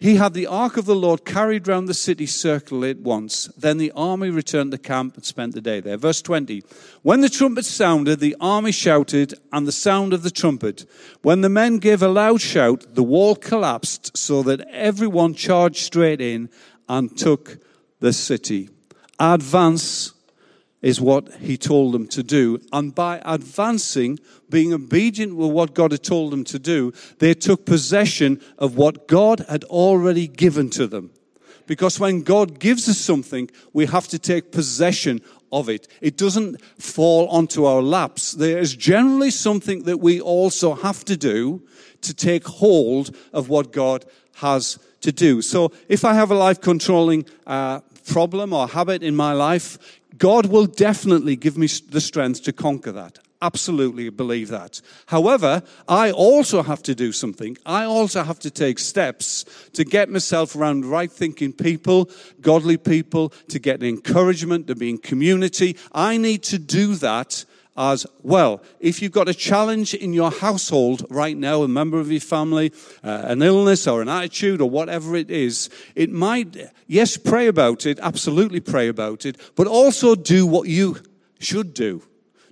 he 0.00 0.14
had 0.14 0.32
the 0.32 0.46
ark 0.46 0.76
of 0.76 0.84
the 0.84 0.94
Lord 0.94 1.24
carried 1.24 1.66
round 1.66 1.88
the 1.88 1.94
city 1.94 2.26
circle 2.26 2.84
it 2.84 3.00
once. 3.00 3.46
Then 3.58 3.78
the 3.78 3.90
army 3.96 4.30
returned 4.30 4.70
to 4.70 4.78
camp 4.78 5.16
and 5.16 5.24
spent 5.24 5.54
the 5.54 5.60
day 5.60 5.80
there. 5.80 5.96
Verse 5.96 6.22
20. 6.22 6.62
When 7.02 7.20
the 7.20 7.28
trumpet 7.28 7.64
sounded, 7.64 8.20
the 8.20 8.36
army 8.40 8.70
shouted, 8.70 9.34
and 9.52 9.66
the 9.66 9.72
sound 9.72 10.12
of 10.12 10.22
the 10.22 10.30
trumpet. 10.30 10.86
When 11.22 11.40
the 11.40 11.48
men 11.48 11.78
gave 11.78 12.00
a 12.00 12.08
loud 12.08 12.40
shout, 12.40 12.94
the 12.94 13.02
wall 13.02 13.34
collapsed 13.34 14.16
so 14.16 14.44
that 14.44 14.60
everyone 14.70 15.34
charged 15.34 15.78
straight 15.78 16.20
in 16.20 16.48
and 16.88 17.16
took 17.18 17.58
the 18.00 18.12
city. 18.12 18.70
Advance 19.18 20.12
is 20.80 21.00
what 21.00 21.34
he 21.34 21.56
told 21.56 21.92
them 21.92 22.06
to 22.06 22.22
do. 22.22 22.60
And 22.72 22.94
by 22.94 23.20
advancing, 23.24 24.18
being 24.48 24.72
obedient 24.72 25.34
with 25.34 25.50
what 25.50 25.74
God 25.74 25.92
had 25.92 26.04
told 26.04 26.32
them 26.32 26.44
to 26.44 26.58
do, 26.58 26.92
they 27.18 27.34
took 27.34 27.66
possession 27.66 28.40
of 28.58 28.76
what 28.76 29.08
God 29.08 29.44
had 29.48 29.64
already 29.64 30.28
given 30.28 30.70
to 30.70 30.86
them. 30.86 31.10
Because 31.66 32.00
when 32.00 32.22
God 32.22 32.60
gives 32.60 32.88
us 32.88 32.98
something, 32.98 33.50
we 33.72 33.86
have 33.86 34.08
to 34.08 34.18
take 34.18 34.52
possession 34.52 35.20
of 35.52 35.68
it. 35.68 35.88
It 36.00 36.16
doesn't 36.16 36.62
fall 36.80 37.28
onto 37.28 37.64
our 37.64 37.82
laps. 37.82 38.32
There 38.32 38.58
is 38.58 38.74
generally 38.74 39.30
something 39.30 39.82
that 39.82 39.98
we 39.98 40.20
also 40.20 40.74
have 40.74 41.04
to 41.06 41.16
do 41.16 41.62
to 42.02 42.14
take 42.14 42.46
hold 42.46 43.14
of 43.32 43.48
what 43.48 43.72
God 43.72 44.04
has 44.36 44.78
to 45.00 45.12
do. 45.12 45.42
So 45.42 45.72
if 45.88 46.04
I 46.04 46.14
have 46.14 46.30
a 46.30 46.34
life 46.34 46.60
controlling 46.60 47.24
uh, 47.46 47.80
problem 48.08 48.52
or 48.52 48.66
habit 48.68 49.02
in 49.02 49.14
my 49.14 49.32
life, 49.32 49.78
God 50.16 50.46
will 50.46 50.66
definitely 50.66 51.36
give 51.36 51.56
me 51.56 51.66
the 51.66 52.00
strength 52.00 52.42
to 52.44 52.52
conquer 52.52 52.92
that. 52.92 53.18
Absolutely 53.40 54.08
believe 54.08 54.48
that. 54.48 54.80
However, 55.06 55.62
I 55.86 56.10
also 56.10 56.64
have 56.64 56.82
to 56.84 56.94
do 56.94 57.12
something. 57.12 57.56
I 57.64 57.84
also 57.84 58.24
have 58.24 58.40
to 58.40 58.50
take 58.50 58.80
steps 58.80 59.44
to 59.74 59.84
get 59.84 60.08
myself 60.08 60.56
around 60.56 60.86
right 60.86 61.12
thinking 61.12 61.52
people, 61.52 62.10
godly 62.40 62.76
people, 62.76 63.32
to 63.48 63.60
get 63.60 63.82
encouragement, 63.82 64.66
to 64.66 64.74
be 64.74 64.90
in 64.90 64.98
community. 64.98 65.76
I 65.92 66.16
need 66.16 66.42
to 66.44 66.58
do 66.58 66.96
that 66.96 67.44
as 67.78 68.06
well. 68.22 68.60
If 68.80 69.00
you've 69.00 69.12
got 69.12 69.28
a 69.28 69.34
challenge 69.34 69.94
in 69.94 70.12
your 70.12 70.32
household 70.32 71.06
right 71.08 71.36
now, 71.36 71.62
a 71.62 71.68
member 71.68 72.00
of 72.00 72.10
your 72.10 72.20
family, 72.20 72.72
uh, 73.04 73.22
an 73.24 73.40
illness 73.40 73.86
or 73.86 74.02
an 74.02 74.08
attitude 74.08 74.60
or 74.60 74.68
whatever 74.68 75.14
it 75.14 75.30
is, 75.30 75.70
it 75.94 76.10
might, 76.10 76.56
yes, 76.88 77.16
pray 77.16 77.46
about 77.46 77.86
it, 77.86 78.00
absolutely 78.02 78.60
pray 78.60 78.88
about 78.88 79.24
it, 79.24 79.38
but 79.54 79.68
also 79.68 80.16
do 80.16 80.44
what 80.44 80.68
you 80.68 80.96
should 81.38 81.72
do. 81.72 82.02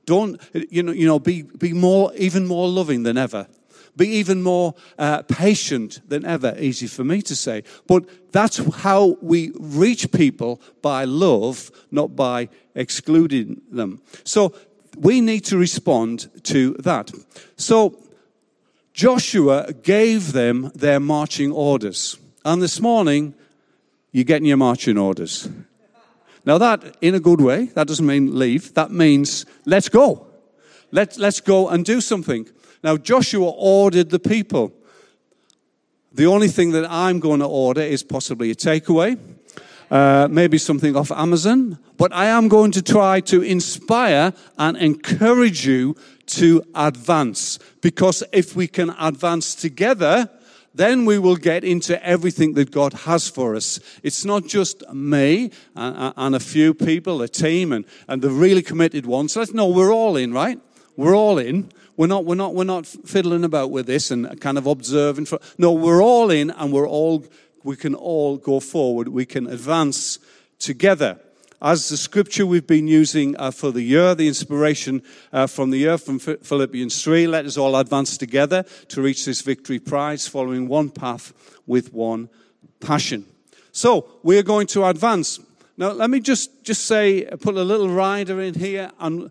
Don't, 0.07 0.41
you 0.71 0.85
know, 0.85 0.93
you 0.93 1.07
know 1.07 1.19
be, 1.19 1.43
be 1.43 1.73
more, 1.73 2.13
even 2.15 2.47
more 2.47 2.69
loving 2.69 3.03
than 3.03 3.19
ever 3.19 3.49
be 3.97 4.09
even 4.09 4.43
more 4.43 4.75
uh, 4.99 5.23
patient 5.23 6.01
than 6.07 6.25
ever. 6.25 6.55
Easy 6.59 6.87
for 6.87 7.03
me 7.03 7.23
to 7.23 7.35
say. 7.35 7.65
But 7.87 8.31
that's 8.31 8.59
how 8.83 9.17
we 9.23 9.53
reach 9.59 10.13
people 10.13 10.61
by 10.83 11.05
love, 11.05 11.71
not 11.91 12.15
by 12.15 12.51
excluding 12.75 13.63
them. 13.71 14.03
So 14.23 14.55
we 14.97 15.21
need 15.21 15.45
to 15.47 15.57
respond 15.57 16.29
to 16.45 16.75
that. 16.81 17.13
So 17.57 17.99
Joshua 18.93 19.73
gave 19.73 20.33
them 20.33 20.73
their 20.75 21.01
marching 21.01 21.53
orders. 21.53 22.19
And 22.45 22.63
this 22.63 22.81
morning, 22.81 23.35
you're 24.13 24.25
getting 24.25 24.47
your 24.47 24.57
marching 24.57 24.97
orders. 24.99 25.49
Now, 26.45 26.59
that, 26.59 26.97
in 27.01 27.15
a 27.15 27.21
good 27.21 27.41
way, 27.41 27.67
that 27.75 27.89
doesn't 27.89 28.07
mean 28.07 28.39
leave. 28.39 28.73
That 28.75 28.91
means 28.91 29.45
let's 29.65 29.89
go. 29.89 30.27
Let, 30.93 31.19
let's 31.19 31.41
go 31.41 31.69
and 31.69 31.85
do 31.85 32.01
something. 32.01 32.49
Now, 32.83 32.97
Joshua 32.97 33.51
ordered 33.51 34.11
the 34.11 34.21
people. 34.21 34.73
The 36.13 36.27
only 36.27 36.49
thing 36.49 36.71
that 36.71 36.91
I'm 36.91 37.21
going 37.21 37.41
to 37.41 37.47
order 37.47 37.83
is 37.83 38.03
possibly 38.03 38.51
a 38.51 38.55
takeaway 38.55 39.19
uh, 39.91 40.29
maybe 40.31 40.59
something 40.59 40.97
off 40.97 41.11
Amazon, 41.13 41.79
but 41.97 42.13
I 42.13 42.27
am 42.27 42.49
going 42.49 42.73
to 42.73 42.83
try 42.83 43.21
to 43.21 43.43
inspire 43.43 44.33
and 44.59 44.77
encourage 44.77 45.67
you 45.67 45.97
to 46.27 46.63
advance. 46.75 47.59
Because 47.81 48.25
if 48.33 48.57
we 48.57 48.67
can 48.67 48.91
advance 48.99 49.55
together, 49.55 50.29
then 50.75 51.07
we 51.07 51.19
will 51.19 51.37
get 51.37 51.65
into 51.65 52.05
everything 52.07 52.53
that 52.55 52.71
God 52.71 52.93
has 52.93 53.29
for 53.29 53.57
us. 53.57 53.81
It's 54.03 54.25
not 54.25 54.47
just 54.47 54.83
me 54.93 55.51
and, 55.75 56.13
and 56.17 56.35
a 56.35 56.41
few 56.41 56.75
people, 56.75 57.23
a 57.23 57.29
team, 57.29 57.73
and, 57.73 57.85
and 58.09 58.21
the 58.21 58.31
really 58.31 58.63
committed 58.63 59.07
ones. 59.07 59.37
Let's 59.37 59.55
know 59.55 59.69
we're 59.69 59.93
all 59.93 60.17
in, 60.17 60.35
right? 60.35 60.61
We're 60.97 61.17
all 61.17 61.39
in. 61.39 61.71
We're 61.97 62.09
not, 62.09 62.27
we're 62.27 62.35
not, 62.35 62.55
we're 62.55 62.65
not 62.65 62.87
fiddling 62.87 63.43
about 63.43 63.71
with 63.71 63.87
this 63.87 64.11
and 64.11 64.39
kind 64.39 64.59
of 64.59 64.67
observing. 64.67 65.27
For, 65.27 65.39
no, 65.57 65.73
we're 65.73 66.03
all 66.03 66.31
in 66.31 66.51
and 66.51 66.71
we're 66.71 66.89
all 66.89 67.25
we 67.67 67.77
can 67.77 67.95
all 67.95 68.37
go 68.37 68.61
forward. 68.61 69.09
We 69.09 69.27
can 69.27 69.49
advance 69.49 70.21
together. 70.59 71.19
As 71.61 71.89
the 71.89 71.97
scripture 71.97 72.47
we've 72.47 72.67
been 72.67 72.87
using 72.87 73.35
uh, 73.39 73.51
for 73.51 73.73
the 73.73 73.83
year, 73.83 74.15
the 74.15 74.29
inspiration 74.29 75.03
uh, 75.33 75.49
from 75.49 75.71
the 75.71 75.79
year 75.79 75.99
from 75.99 76.21
Philippians 76.21 77.03
3, 77.03 77.27
let 77.27 77.45
us 77.45 77.57
all 77.57 77.75
advance 77.75 78.17
together 78.17 78.65
to 78.89 79.03
reach 79.03 79.25
this 79.25 79.41
victory 79.41 79.81
prize, 79.81 80.29
following 80.29 80.69
one 80.69 80.91
path 80.91 81.33
with 81.67 81.93
one 81.93 82.29
passion. 82.79 83.27
So, 83.73 84.09
we 84.23 84.39
are 84.39 84.45
going 84.45 84.69
to 84.69 84.85
advance. 84.85 85.41
Now, 85.77 85.91
let 85.91 86.09
me 86.09 86.21
just, 86.21 86.63
just 86.63 86.85
say, 86.85 87.25
put 87.41 87.57
a 87.57 87.65
little 87.65 87.89
rider 87.89 88.41
in 88.41 88.55
here. 88.55 88.93
And 89.01 89.31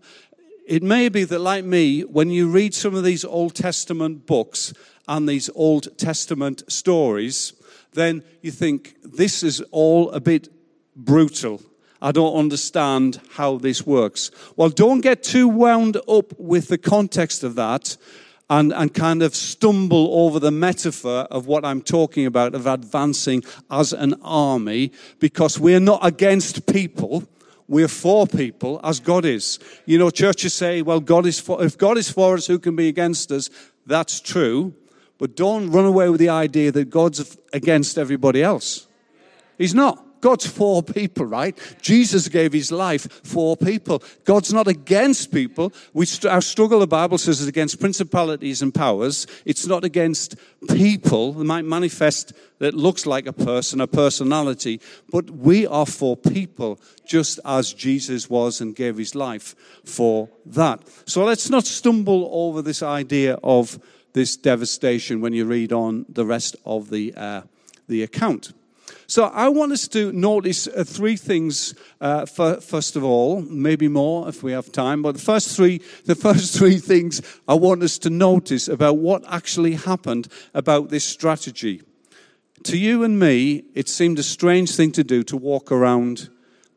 it 0.66 0.82
may 0.82 1.08
be 1.08 1.24
that, 1.24 1.38
like 1.38 1.64
me, 1.64 2.02
when 2.02 2.28
you 2.28 2.50
read 2.50 2.74
some 2.74 2.94
of 2.94 3.02
these 3.02 3.24
Old 3.24 3.54
Testament 3.54 4.26
books 4.26 4.74
and 5.08 5.28
these 5.28 5.48
Old 5.54 5.96
Testament 5.96 6.64
stories, 6.70 7.52
then 7.96 8.22
you 8.42 8.52
think, 8.52 8.94
this 9.02 9.42
is 9.42 9.60
all 9.72 10.10
a 10.12 10.20
bit 10.20 10.48
brutal. 10.94 11.60
I 12.00 12.12
don't 12.12 12.36
understand 12.36 13.20
how 13.32 13.58
this 13.58 13.84
works. 13.84 14.30
Well, 14.54 14.68
don't 14.68 15.00
get 15.00 15.24
too 15.24 15.48
wound 15.48 15.96
up 16.08 16.38
with 16.38 16.68
the 16.68 16.78
context 16.78 17.42
of 17.42 17.56
that 17.56 17.96
and, 18.48 18.72
and 18.72 18.94
kind 18.94 19.22
of 19.22 19.34
stumble 19.34 20.08
over 20.24 20.38
the 20.38 20.52
metaphor 20.52 21.26
of 21.30 21.46
what 21.46 21.64
I'm 21.64 21.82
talking 21.82 22.26
about 22.26 22.54
of 22.54 22.66
advancing 22.66 23.42
as 23.70 23.92
an 23.92 24.14
army 24.22 24.92
because 25.18 25.58
we're 25.58 25.80
not 25.80 26.06
against 26.06 26.66
people. 26.66 27.24
we're 27.68 27.88
for 27.88 28.26
people 28.26 28.80
as 28.84 29.00
God 29.00 29.24
is. 29.24 29.58
You 29.86 29.98
know, 29.98 30.10
churches 30.10 30.54
say, 30.54 30.82
well, 30.82 31.00
God 31.00 31.26
is 31.26 31.40
for, 31.40 31.64
if 31.64 31.76
God 31.76 31.98
is 31.98 32.10
for 32.10 32.34
us, 32.34 32.46
who 32.46 32.58
can 32.58 32.76
be 32.76 32.88
against 32.88 33.32
us? 33.32 33.50
That's 33.86 34.20
true. 34.20 34.74
But 35.18 35.36
don't 35.36 35.70
run 35.70 35.86
away 35.86 36.08
with 36.08 36.20
the 36.20 36.28
idea 36.28 36.72
that 36.72 36.90
God's 36.90 37.36
against 37.52 37.98
everybody 37.98 38.42
else. 38.42 38.86
He's 39.58 39.74
not. 39.74 40.02
God's 40.20 40.46
for 40.46 40.82
people, 40.82 41.26
right? 41.26 41.56
Jesus 41.80 42.28
gave 42.28 42.52
his 42.52 42.72
life 42.72 43.06
for 43.22 43.56
people. 43.56 44.02
God's 44.24 44.52
not 44.52 44.66
against 44.66 45.30
people. 45.30 45.72
We, 45.92 46.06
our 46.28 46.40
struggle, 46.40 46.80
the 46.80 46.86
Bible 46.86 47.18
says, 47.18 47.40
is 47.40 47.46
against 47.46 47.78
principalities 47.78 48.62
and 48.62 48.74
powers. 48.74 49.26
It's 49.44 49.66
not 49.66 49.84
against 49.84 50.36
people. 50.68 51.32
They 51.32 51.44
might 51.44 51.64
manifest 51.64 52.32
that 52.58 52.74
looks 52.74 53.06
like 53.06 53.26
a 53.26 53.32
person, 53.32 53.80
a 53.80 53.86
personality, 53.86 54.80
but 55.12 55.30
we 55.30 55.66
are 55.66 55.86
for 55.86 56.16
people 56.16 56.80
just 57.06 57.38
as 57.44 57.72
Jesus 57.72 58.30
was 58.30 58.60
and 58.60 58.74
gave 58.74 58.96
his 58.96 59.14
life 59.14 59.54
for 59.84 60.28
that. 60.46 60.80
So 61.04 61.24
let's 61.24 61.50
not 61.50 61.66
stumble 61.66 62.28
over 62.32 62.62
this 62.62 62.82
idea 62.82 63.38
of 63.44 63.78
this 64.16 64.34
devastation 64.34 65.20
when 65.20 65.34
you 65.34 65.44
read 65.44 65.74
on 65.74 66.06
the 66.08 66.24
rest 66.24 66.56
of 66.64 66.88
the, 66.88 67.12
uh, 67.14 67.42
the 67.86 68.02
account. 68.02 68.54
So 69.06 69.24
I 69.24 69.50
want 69.50 69.72
us 69.72 69.86
to 69.88 70.10
notice 70.10 70.66
uh, 70.66 70.84
three 70.84 71.16
things. 71.16 71.74
Uh, 72.00 72.24
for, 72.24 72.62
first 72.62 72.96
of 72.96 73.04
all, 73.04 73.42
maybe 73.42 73.88
more 73.88 74.26
if 74.26 74.42
we 74.42 74.52
have 74.52 74.72
time, 74.72 75.02
but 75.02 75.16
the 75.16 75.20
first 75.20 75.54
three, 75.54 75.82
the 76.06 76.14
first 76.14 76.56
three 76.58 76.78
things 76.78 77.20
I 77.46 77.54
want 77.54 77.82
us 77.82 77.98
to 77.98 78.10
notice 78.10 78.68
about 78.68 78.96
what 78.96 79.22
actually 79.28 79.74
happened 79.74 80.28
about 80.54 80.88
this 80.88 81.04
strategy. 81.04 81.82
To 82.62 82.78
you 82.78 83.04
and 83.04 83.18
me, 83.18 83.64
it 83.74 83.86
seemed 83.86 84.18
a 84.18 84.22
strange 84.22 84.74
thing 84.74 84.92
to 84.92 85.04
do 85.04 85.24
to 85.24 85.36
walk 85.36 85.70
around 85.70 86.30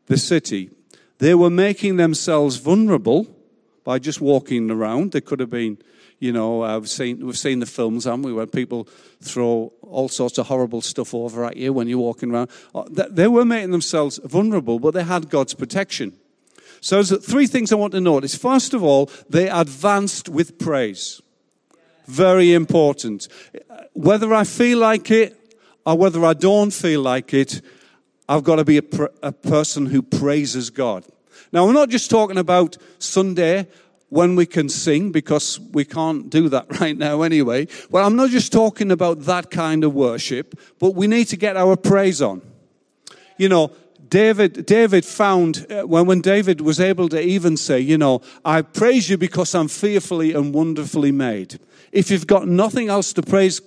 the 0.08 0.18
city. 0.18 0.68
They 1.16 1.34
were 1.34 1.48
making 1.48 1.96
themselves 1.96 2.56
vulnerable 2.56 3.34
by 3.82 3.98
just 3.98 4.20
walking 4.20 4.70
around. 4.70 5.12
They 5.12 5.22
could 5.22 5.40
have 5.40 5.48
been 5.48 5.78
you 6.20 6.32
know, 6.32 6.62
I've 6.62 6.88
seen, 6.88 7.24
we've 7.24 7.38
seen 7.38 7.60
the 7.60 7.66
films, 7.66 8.04
haven't 8.04 8.22
we, 8.22 8.32
where 8.32 8.46
people 8.46 8.86
throw 9.20 9.72
all 9.80 10.08
sorts 10.08 10.36
of 10.36 10.46
horrible 10.46 10.82
stuff 10.82 11.14
over 11.14 11.46
at 11.46 11.56
you 11.56 11.72
when 11.72 11.88
you're 11.88 11.98
walking 11.98 12.30
around. 12.30 12.50
Uh, 12.74 12.84
they 12.88 13.26
were 13.26 13.44
making 13.44 13.70
themselves 13.70 14.20
vulnerable, 14.24 14.78
but 14.78 14.92
they 14.92 15.02
had 15.02 15.30
God's 15.30 15.54
protection. 15.54 16.12
So 16.82 17.02
there's 17.02 17.24
three 17.24 17.46
things 17.46 17.72
I 17.72 17.76
want 17.76 17.92
to 17.94 18.00
notice. 18.00 18.34
First 18.34 18.74
of 18.74 18.82
all, 18.82 19.10
they 19.30 19.48
advanced 19.48 20.28
with 20.28 20.58
praise. 20.58 21.22
Very 22.06 22.52
important. 22.52 23.28
Whether 23.94 24.34
I 24.34 24.44
feel 24.44 24.78
like 24.78 25.10
it 25.10 25.36
or 25.86 25.96
whether 25.96 26.24
I 26.24 26.34
don't 26.34 26.70
feel 26.70 27.00
like 27.00 27.32
it, 27.32 27.62
I've 28.28 28.44
got 28.44 28.56
to 28.56 28.64
be 28.64 28.78
a, 28.78 28.84
a 29.22 29.32
person 29.32 29.86
who 29.86 30.02
praises 30.02 30.68
God. 30.68 31.04
Now, 31.52 31.66
I'm 31.66 31.74
not 31.74 31.88
just 31.88 32.10
talking 32.10 32.38
about 32.38 32.76
Sunday 32.98 33.66
when 34.10 34.36
we 34.36 34.44
can 34.44 34.68
sing, 34.68 35.10
because 35.10 35.58
we 35.72 35.84
can't 35.84 36.28
do 36.28 36.48
that 36.50 36.66
right 36.80 36.96
now 36.96 37.22
anyway. 37.22 37.66
Well, 37.90 38.06
I'm 38.06 38.16
not 38.16 38.30
just 38.30 38.52
talking 38.52 38.92
about 38.92 39.20
that 39.22 39.50
kind 39.50 39.82
of 39.82 39.94
worship, 39.94 40.58
but 40.78 40.94
we 40.94 41.06
need 41.06 41.26
to 41.26 41.36
get 41.36 41.56
our 41.56 41.76
praise 41.76 42.20
on. 42.20 42.42
You 43.38 43.48
know, 43.48 43.72
David, 44.08 44.66
David 44.66 45.04
found, 45.04 45.66
uh, 45.70 45.82
when, 45.82 46.04
when 46.06 46.20
David 46.20 46.60
was 46.60 46.80
able 46.80 47.08
to 47.10 47.20
even 47.20 47.56
say, 47.56 47.78
you 47.78 47.96
know, 47.96 48.20
I 48.44 48.62
praise 48.62 49.08
you 49.08 49.16
because 49.16 49.54
I'm 49.54 49.68
fearfully 49.68 50.32
and 50.34 50.52
wonderfully 50.52 51.12
made. 51.12 51.60
If 51.92 52.10
you've 52.10 52.26
got 52.26 52.48
nothing 52.48 52.88
else 52.88 53.12
to 53.14 53.22
praise 53.22 53.60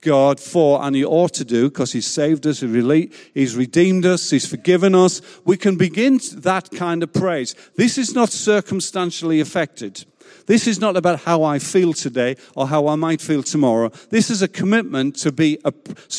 God 0.00 0.40
for, 0.40 0.82
and 0.82 0.94
He 0.94 1.04
ought 1.04 1.34
to 1.34 1.44
do, 1.44 1.68
because 1.68 1.92
He's 1.92 2.06
saved 2.06 2.46
us, 2.46 2.60
He's 2.60 3.56
redeemed 3.56 4.06
us, 4.06 4.30
He's 4.30 4.46
forgiven 4.46 4.94
us. 4.94 5.20
We 5.44 5.56
can 5.56 5.76
begin 5.76 6.20
that 6.36 6.70
kind 6.70 7.02
of 7.02 7.12
praise. 7.12 7.54
This 7.76 7.98
is 7.98 8.14
not 8.14 8.30
circumstantially 8.30 9.40
affected. 9.40 10.04
This 10.48 10.66
is 10.66 10.80
not 10.80 10.96
about 10.96 11.20
how 11.20 11.42
I 11.42 11.58
feel 11.58 11.92
today 11.92 12.36
or 12.56 12.68
how 12.68 12.88
I 12.88 12.96
might 12.96 13.20
feel 13.20 13.42
tomorrow. 13.42 13.90
This 14.08 14.30
is 14.30 14.40
a 14.40 14.48
commitment 14.48 15.16
to 15.16 15.30
be 15.30 15.58
a, 15.64 15.72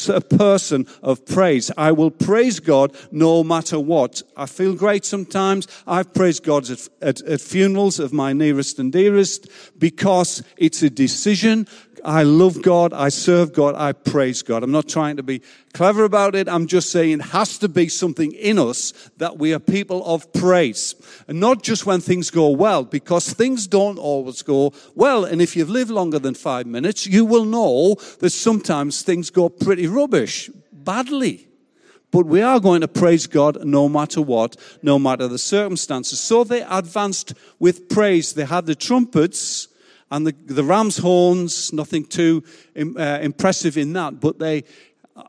a, 0.08 0.22
person 0.22 0.86
of 1.02 1.26
praise. 1.26 1.72
I 1.76 1.92
will 1.92 2.12
praise 2.12 2.60
God 2.60 2.96
no 3.12 3.44
matter 3.44 3.80
what. 3.80 4.22
I 4.38 4.46
feel 4.46 4.76
great 4.76 5.04
sometimes. 5.04 5.68
I've 5.88 6.14
praised 6.14 6.44
God 6.44 6.70
at, 6.70 6.88
at, 7.02 7.22
at 7.22 7.42
funerals 7.42 8.00
of 8.00 8.14
my 8.14 8.32
nearest 8.34 8.78
and 8.78 8.92
dearest 8.92 9.48
because 9.80 10.44
it's 10.58 10.84
a 10.84 10.92
decision 10.92 11.68
I 12.04 12.24
love 12.24 12.62
God, 12.62 12.94
I 12.94 13.10
serve 13.10 13.54
God, 13.54 13.76
I 13.76 13.94
praise 13.94 14.42
God. 14.42 14.64
I'm 14.64 14.72
not 14.72 14.88
trying 14.88 15.18
to 15.18 15.24
be 15.24 15.42
clever 15.74 16.04
about 16.04 16.36
it. 16.36 16.50
I'm 16.50 16.68
just 16.68 16.92
saying 16.92 17.20
it 17.20 17.26
has 17.28 17.58
to 17.60 17.70
be 17.70 17.88
something 17.88 18.32
in 18.34 18.60
us 18.60 18.92
that 19.18 19.38
we 19.38 19.54
are 19.54 19.60
people 19.60 20.06
of 20.06 20.32
praise. 20.34 20.96
And 21.28 21.40
not 21.40 21.64
just 21.64 21.86
when 21.86 22.02
things 22.02 22.30
go 22.30 22.50
well, 22.50 22.84
because 22.84 23.32
things 23.32 23.68
don't 23.68 23.98
always 23.98 24.42
go 24.42 24.74
well. 24.96 25.26
And 25.26 25.42
if 25.42 25.56
you've 25.56 25.70
lived 25.70 25.92
longer 25.92 26.20
than 26.20 26.34
five 26.34 26.66
minutes, 26.66 27.08
you 27.08 27.26
will 27.26 27.46
know 27.46 27.96
that 28.20 28.32
sometimes 28.32 29.02
things 29.02 29.30
go 29.30 29.50
pretty 29.50 29.88
rubbish, 29.88 30.50
badly. 30.72 31.48
But 32.12 32.26
we 32.26 32.42
are 32.42 32.60
going 32.60 32.82
to 32.82 32.88
praise 32.88 33.28
God 33.28 33.64
no 33.66 33.88
matter 33.88 34.22
what, 34.22 34.58
no 34.82 35.00
matter 35.00 35.28
the 35.28 35.38
circumstances. 35.38 36.20
So 36.20 36.44
they 36.44 36.62
advanced 36.62 37.34
with 37.60 37.88
praise. 37.88 38.34
They 38.34 38.46
had 38.46 38.66
the 38.66 38.76
trumpets 38.76 39.69
and 40.12 40.26
the, 40.26 40.36
the 40.46 40.64
ram's 40.64 40.98
horns, 40.98 41.72
nothing 41.72 42.06
too 42.06 42.44
uh, 42.76 43.20
impressive 43.22 43.78
in 43.78 43.94
that, 43.94 44.20
but 44.20 44.40
they, 44.40 44.64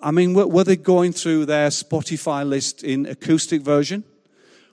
I 0.01 0.11
mean, 0.11 0.35
were, 0.35 0.47
were, 0.47 0.65
they 0.65 0.77
going 0.77 1.13
through 1.13 1.47
their 1.47 1.69
Spotify 1.69 2.49
list 2.49 2.83
in 2.83 3.07
acoustic 3.07 3.63
version 3.63 4.05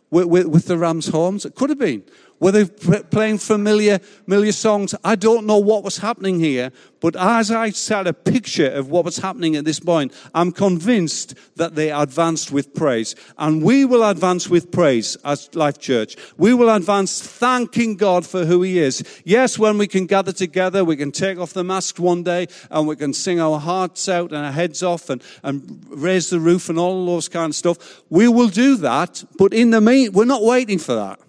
with, 0.10 0.26
with, 0.26 0.46
with 0.48 0.66
the 0.66 0.78
ram's 0.78 1.08
horns? 1.08 1.46
It 1.46 1.56
could 1.56 1.70
have 1.70 1.80
been. 1.80 2.04
Were 2.40 2.52
they 2.52 2.66
playing 2.66 3.40
familiar, 3.40 3.98
familiar 3.98 4.52
songs? 4.52 4.94
I 5.04 5.16
don't 5.16 5.48
know 5.48 5.58
what 5.58 5.84
was 5.84 5.98
happening 5.98 6.40
here, 6.40 6.72
but 7.00 7.16
as 7.16 7.50
I 7.50 7.72
set 7.72 8.06
a 8.06 8.14
picture 8.14 8.70
of 8.70 8.92
what 8.92 9.06
was 9.06 9.18
happening 9.18 9.56
at 9.56 9.66
this 9.66 9.80
point, 9.80 10.14
I'm 10.36 10.52
convinced 10.52 11.34
that 11.56 11.74
they 11.74 11.92
advanced 11.92 12.52
with 12.52 12.76
praise. 12.76 13.16
And 13.40 13.64
we 13.64 13.86
will 13.86 14.04
advance 14.04 14.50
with 14.50 14.72
praise 14.72 15.18
as 15.26 15.54
Life 15.56 15.80
Church. 15.80 16.16
We 16.38 16.54
will 16.54 16.70
advance 16.70 17.20
thanking 17.20 17.96
God 17.96 18.24
for 18.26 18.46
who 18.46 18.62
He 18.62 18.78
is. 18.78 19.04
Yes, 19.26 19.58
when 19.58 19.80
we 19.80 19.88
can 19.88 20.06
gather 20.06 20.32
together, 20.32 20.86
we 20.86 20.96
can 20.96 21.12
take 21.12 21.40
off 21.40 21.54
the 21.54 21.64
mask 21.64 21.98
one 21.98 22.22
day 22.22 22.48
and 22.70 22.88
we 22.88 22.96
can 22.96 23.14
sing 23.14 23.40
our 23.40 23.60
hearts 23.60 24.08
out 24.08 24.32
and 24.32 24.46
our 24.46 24.52
heads 24.52 24.84
off 24.84 25.10
and, 25.10 25.24
and 25.42 25.84
raise 25.90 26.30
the 26.30 26.40
roof 26.40 26.70
and 26.70 26.78
all 26.78 27.04
those 27.08 27.30
kind 27.30 27.50
of 27.50 27.56
stuff. 27.56 28.04
We 28.10 28.28
will 28.28 28.50
do 28.50 28.76
that, 28.78 29.24
but 29.40 29.54
in 29.54 29.72
the 29.72 29.82
mean, 29.82 30.12
we're 30.12 30.26
not 30.26 30.44
waiting 30.44 30.78
for 30.78 30.94
that. 30.94 31.20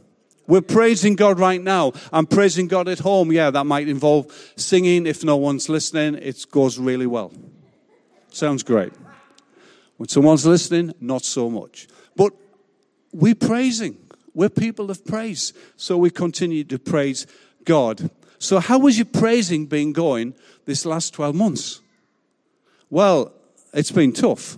We're 0.49 0.63
praising 0.63 1.15
God 1.15 1.39
right 1.39 1.63
now. 1.63 1.93
I'm 2.11 2.27
praising 2.27 2.67
God 2.69 2.89
at 2.89 2.99
home. 2.99 3.31
Yeah, 3.31 3.51
that 3.51 3.65
might 3.65 3.87
involve 3.87 4.33
singing. 4.57 5.07
If 5.07 5.23
no 5.23 5.37
one's 5.37 5.69
listening, 5.69 6.15
it 6.17 6.47
goes 6.51 6.79
really 6.79 7.07
well. 7.07 7.33
Sounds 8.31 8.63
great. 8.63 8.93
When 9.99 10.09
someone's 10.09 10.47
listening, 10.47 10.95
not 11.01 11.25
so 11.25 11.51
much. 11.51 11.87
But 12.17 12.33
we're 13.13 13.35
praising. 13.35 13.99
We're 14.33 14.49
people 14.49 14.91
of 14.91 15.05
praise. 15.05 15.53
So 15.77 15.99
we 15.99 16.11
continue 16.11 16.65
to 16.65 16.79
praise 16.79 17.27
God. 17.65 18.11
So, 18.39 18.61
how 18.61 18.79
was 18.79 18.97
your 18.97 19.05
praising 19.05 19.67
been 19.67 19.93
going 19.93 20.35
this 20.65 20.87
last 20.87 21.13
12 21.13 21.35
months? 21.35 21.81
Well, 22.89 23.33
it's 23.75 23.91
been 23.91 24.13
tough. 24.13 24.57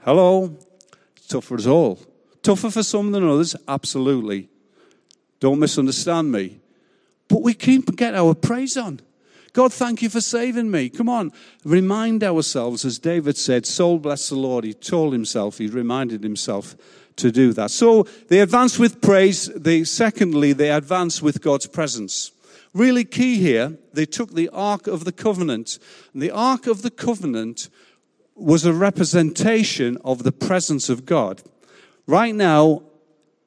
Hello? 0.00 0.56
Tough 1.28 1.44
for 1.44 1.56
us 1.56 1.66
all. 1.66 2.00
Tougher 2.42 2.70
for 2.70 2.82
some 2.82 3.12
than 3.12 3.28
others? 3.28 3.54
Absolutely. 3.68 4.48
Don't 5.40 5.58
misunderstand 5.58 6.30
me. 6.30 6.60
But 7.28 7.42
we 7.42 7.54
keep 7.54 7.96
get 7.96 8.14
our 8.14 8.34
praise 8.34 8.76
on. 8.76 9.00
God, 9.52 9.72
thank 9.72 10.02
you 10.02 10.08
for 10.08 10.20
saving 10.20 10.70
me. 10.70 10.88
Come 10.88 11.08
on. 11.08 11.32
Remind 11.64 12.22
ourselves, 12.22 12.84
as 12.84 12.98
David 12.98 13.36
said, 13.36 13.66
soul 13.66 13.98
bless 13.98 14.28
the 14.28 14.36
Lord. 14.36 14.64
He 14.64 14.74
told 14.74 15.12
himself, 15.12 15.58
he 15.58 15.66
reminded 15.66 16.22
himself 16.22 16.76
to 17.16 17.32
do 17.32 17.52
that. 17.54 17.70
So 17.70 18.04
they 18.28 18.40
advance 18.40 18.78
with 18.78 19.00
praise. 19.00 19.46
They, 19.46 19.82
secondly, 19.84 20.52
they 20.52 20.70
advance 20.70 21.20
with 21.20 21.42
God's 21.42 21.66
presence. 21.66 22.30
Really 22.72 23.04
key 23.04 23.36
here, 23.36 23.76
they 23.92 24.06
took 24.06 24.34
the 24.34 24.48
Ark 24.50 24.86
of 24.86 25.04
the 25.04 25.12
Covenant. 25.12 25.78
And 26.12 26.22
the 26.22 26.30
Ark 26.30 26.68
of 26.68 26.82
the 26.82 26.90
Covenant 26.90 27.68
was 28.36 28.64
a 28.64 28.72
representation 28.72 29.98
of 30.04 30.22
the 30.22 30.32
presence 30.32 30.88
of 30.88 31.06
God. 31.06 31.42
Right 32.06 32.34
now, 32.34 32.82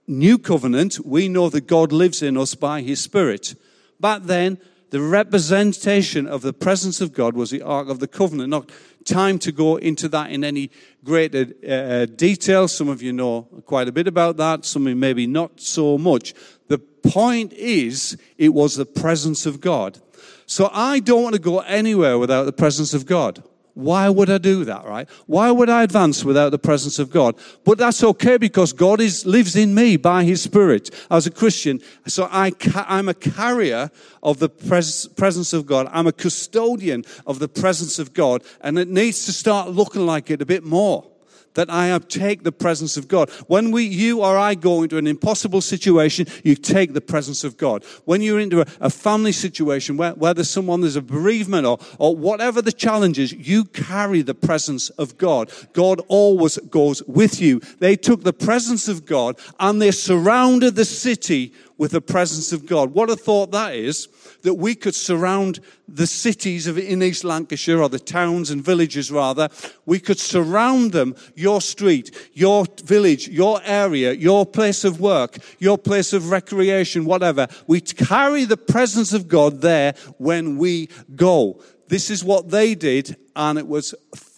new 0.08 0.38
covenant, 0.38 1.00
we 1.06 1.28
know 1.28 1.50
that 1.50 1.68
God 1.68 1.92
lives 1.92 2.22
in 2.22 2.38
us 2.38 2.56
by 2.56 2.82
his 2.82 3.02
Spirit. 3.02 3.56
Back 4.00 4.24
then, 4.24 4.60
the 4.90 5.02
representation 5.02 6.28
of 6.28 6.42
the 6.42 6.54
presence 6.54 7.02
of 7.02 7.14
God 7.14 7.36
was 7.36 7.50
the 7.50 7.62
Ark 7.62 7.90
of 7.90 8.00
the 8.00 8.08
Covenant. 8.08 8.50
Not 8.50 8.70
time 9.06 9.40
to 9.40 9.52
go 9.52 9.78
into 9.78 10.08
that 10.10 10.32
in 10.32 10.44
any 10.44 10.70
greater 11.04 11.48
uh, 11.68 12.06
detail. 12.06 12.68
Some 12.68 12.90
of 12.90 13.02
you 13.02 13.12
know 13.12 13.44
quite 13.66 13.88
a 13.88 13.92
bit 13.92 14.08
about 14.08 14.38
that, 14.38 14.66
some 14.66 14.86
of 14.86 14.90
you 14.90 14.96
maybe 14.96 15.26
not 15.28 15.60
so 15.60 15.98
much. 15.98 16.34
The 16.68 16.78
point 16.78 17.54
is, 17.54 18.18
it 18.38 18.50
was 18.50 18.76
the 18.76 18.86
presence 18.86 19.46
of 19.46 19.60
God. 19.60 20.00
So 20.46 20.70
I 20.72 21.00
don't 21.00 21.24
want 21.24 21.36
to 21.36 21.42
go 21.42 21.60
anywhere 21.60 22.18
without 22.20 22.44
the 22.44 22.54
presence 22.54 22.94
of 22.94 23.06
God. 23.06 23.44
Why 23.76 24.08
would 24.08 24.30
I 24.30 24.38
do 24.38 24.66
that, 24.66 24.86
right? 24.86 25.10
Why 25.26 25.50
would 25.50 25.70
I 25.70 25.82
advance 25.82 26.24
without 26.24 26.50
the 26.50 26.60
presence 26.60 27.00
of 27.00 27.10
God? 27.10 27.36
But 27.64 27.80
that's 27.80 28.04
okay 28.04 28.38
because 28.38 28.72
God 28.72 29.02
is, 29.02 29.26
lives 29.26 29.56
in 29.56 29.74
me 29.74 29.98
by 29.98 30.24
His 30.24 30.42
Spirit 30.44 30.92
as 31.10 31.26
a 31.26 31.32
Christian. 31.32 31.82
So 32.06 32.28
I, 32.32 32.52
I'm 32.76 33.10
a 33.10 33.16
carrier 33.16 33.90
of 34.22 34.38
the 34.38 34.50
pres- 34.50 35.08
presence 35.08 35.54
of 35.54 35.66
God. 35.66 35.90
I'm 35.92 36.06
a 36.06 36.12
custodian 36.12 37.04
of 37.26 37.40
the 37.40 37.48
presence 37.48 37.98
of 37.98 38.14
God. 38.14 38.44
And 38.62 38.78
it 38.78 38.90
needs 38.90 39.26
to 39.26 39.34
start 39.34 39.70
looking 39.70 40.06
like 40.06 40.30
it 40.30 40.42
a 40.42 40.46
bit 40.46 40.64
more 40.64 41.13
that 41.54 41.70
I 41.70 41.98
take 42.00 42.44
the 42.44 42.52
presence 42.52 42.98
of 42.98 43.08
God. 43.08 43.30
When 43.48 43.72
we, 43.72 43.84
you 43.84 44.22
or 44.22 44.38
I 44.38 44.56
go 44.56 44.84
into 44.84 44.98
an 44.98 45.08
impossible 45.08 45.62
situation, 45.62 46.28
you 46.44 46.56
take 46.56 46.94
the 46.94 47.02
presence 47.02 47.44
of 47.44 47.58
God. 47.58 47.84
When 48.06 48.22
you're 48.22 48.40
into 48.40 48.62
a, 48.62 48.66
a 48.80 48.90
family 48.90 49.32
situation 49.32 49.98
where, 49.98 50.14
where 50.14 50.34
there's 50.34 50.50
someone, 50.50 50.82
there's 50.82 50.96
a 50.96 51.02
bereavement 51.02 51.66
or, 51.66 51.80
or 52.00 52.16
whatever 52.16 52.62
the 52.62 52.72
challenge 52.72 53.20
is, 53.20 53.34
you 53.34 53.66
carry 53.66 54.22
the 54.22 54.36
presence 54.36 54.90
of 54.92 55.18
God. 55.18 55.52
God 55.74 56.02
always 56.08 56.58
goes 56.58 57.04
with 57.04 57.42
you. 57.42 57.60
They 57.80 57.96
took 57.96 58.24
the 58.24 58.34
presence 58.34 58.88
of 58.88 59.06
God 59.06 59.38
and 59.60 59.82
they 59.82 59.92
surrounded 59.92 60.76
the 60.76 60.86
city 60.86 61.54
with 61.84 61.92
the 61.92 62.00
presence 62.00 62.54
of 62.54 62.66
God. 62.66 62.94
What 62.94 63.10
a 63.10 63.16
thought 63.18 63.52
that 63.52 63.76
is 63.76 64.08
that 64.44 64.54
we 64.54 64.74
could 64.74 64.96
surround 64.96 65.60
the 65.86 66.08
cities 66.08 66.66
of 66.66 66.78
in 66.78 67.04
East 67.04 67.26
Lancashire, 67.26 67.82
or 67.82 67.90
the 67.90 68.00
towns 68.00 68.52
and 68.52 68.64
villages 68.64 69.12
rather, 69.12 69.50
we 69.86 70.00
could 70.00 70.18
surround 70.18 70.94
them, 70.94 71.14
your 71.36 71.60
street, 71.60 72.30
your 72.32 72.64
village, 72.86 73.28
your 73.28 73.60
area, 73.66 74.14
your 74.14 74.46
place 74.46 74.86
of 74.86 75.02
work, 75.02 75.40
your 75.60 75.78
place 75.78 76.14
of 76.14 76.30
recreation, 76.30 77.04
whatever. 77.04 77.50
We 77.68 77.82
carry 77.82 78.46
the 78.46 78.56
presence 78.56 79.12
of 79.12 79.28
God 79.28 79.60
there 79.60 79.94
when 80.18 80.58
we 80.58 80.88
go. 81.18 81.62
This 81.90 82.10
is 82.10 82.24
what 82.24 82.50
they 82.50 82.76
did, 82.76 83.18
and 83.36 83.60
it 83.60 83.68
was 83.68 83.94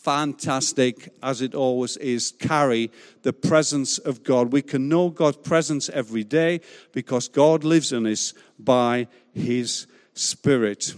fantastic, 0.06 1.10
as 1.24 1.42
it 1.42 1.56
always 1.56 1.98
is, 1.98 2.32
carry 2.38 2.92
the 3.24 3.34
presence 3.34 3.98
of 3.98 4.24
God. 4.24 4.54
We 4.54 4.62
can 4.62 4.88
know 4.88 5.10
God's 5.10 5.38
presence 5.38 5.90
every 5.90 6.24
day 6.24 6.62
because 6.94 7.28
God 7.28 7.64
lives 7.64 7.92
in 7.92 8.06
us 8.06 8.36
by 8.60 9.08
His 9.34 9.88
Spirit. 10.14 10.94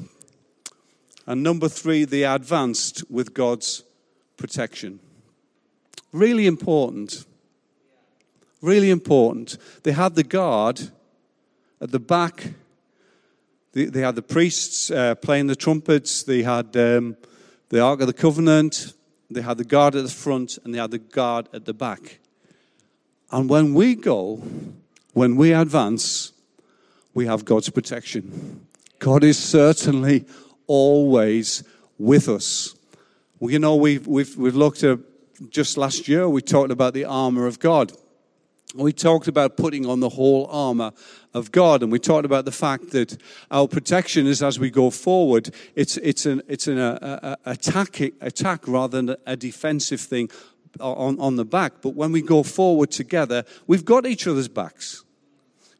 And 1.25 1.41
number 1.41 1.69
three, 1.69 2.03
they 2.03 2.25
advanced 2.25 3.09
with 3.09 3.33
God's 3.33 3.83
protection. 4.35 4.99
Really 6.11 6.45
important. 6.45 7.25
Really 8.61 8.89
important. 8.89 9.57
They 9.83 9.93
had 9.93 10.15
the 10.15 10.23
guard 10.23 10.81
at 11.79 11.91
the 11.91 11.99
back. 11.99 12.53
They, 13.71 13.85
they 13.85 14.01
had 14.01 14.15
the 14.15 14.21
priests 14.21 14.91
uh, 14.91 15.15
playing 15.15 15.47
the 15.47 15.55
trumpets. 15.55 16.23
They 16.23 16.43
had 16.43 16.75
um, 16.75 17.15
the 17.69 17.81
Ark 17.81 18.01
of 18.01 18.07
the 18.07 18.13
Covenant. 18.13 18.93
They 19.29 19.41
had 19.41 19.57
the 19.57 19.65
guard 19.65 19.95
at 19.95 20.03
the 20.03 20.09
front 20.09 20.57
and 20.63 20.73
they 20.73 20.79
had 20.79 20.91
the 20.91 20.99
guard 20.99 21.49
at 21.53 21.65
the 21.65 21.73
back. 21.73 22.19
And 23.31 23.49
when 23.49 23.73
we 23.73 23.95
go, 23.95 24.41
when 25.13 25.35
we 25.35 25.51
advance, 25.51 26.31
we 27.13 27.25
have 27.25 27.43
God's 27.43 27.69
protection. 27.69 28.65
God 28.99 29.23
is 29.23 29.37
certainly 29.37 30.25
always 30.65 31.63
with 31.97 32.29
us. 32.29 32.75
Well, 33.39 33.51
you 33.51 33.59
know, 33.59 33.75
we've, 33.75 34.07
we've, 34.07 34.35
we've 34.37 34.55
looked 34.55 34.83
at 34.83 34.99
just 35.49 35.77
last 35.77 36.07
year, 36.07 36.27
we 36.27 36.41
talked 36.41 36.71
about 36.71 36.93
the 36.93 37.05
armor 37.05 37.45
of 37.45 37.59
God. 37.59 37.91
We 38.73 38.93
talked 38.93 39.27
about 39.27 39.57
putting 39.57 39.85
on 39.85 39.99
the 39.99 40.09
whole 40.09 40.47
armor 40.47 40.91
of 41.37 41.51
God, 41.51 41.83
and 41.83 41.91
we 41.91 41.99
talked 41.99 42.25
about 42.25 42.45
the 42.45 42.51
fact 42.51 42.91
that 42.91 43.17
our 43.49 43.67
protection 43.67 44.27
is 44.27 44.43
as 44.43 44.59
we 44.59 44.69
go 44.69 44.89
forward. 44.89 45.53
It's 45.75 45.97
it's 45.97 46.25
an 46.25 46.41
it's 46.47 46.67
an 46.67 46.77
a, 46.77 47.37
a, 47.45 47.51
attack 47.51 47.99
attack 48.21 48.67
rather 48.67 49.01
than 49.01 49.15
a 49.25 49.35
defensive 49.35 50.01
thing 50.01 50.29
on 50.79 51.19
on 51.19 51.35
the 51.35 51.45
back. 51.45 51.73
But 51.81 51.95
when 51.95 52.11
we 52.11 52.21
go 52.21 52.43
forward 52.43 52.91
together, 52.91 53.45
we've 53.67 53.85
got 53.85 54.05
each 54.05 54.27
other's 54.27 54.49
backs. 54.49 55.03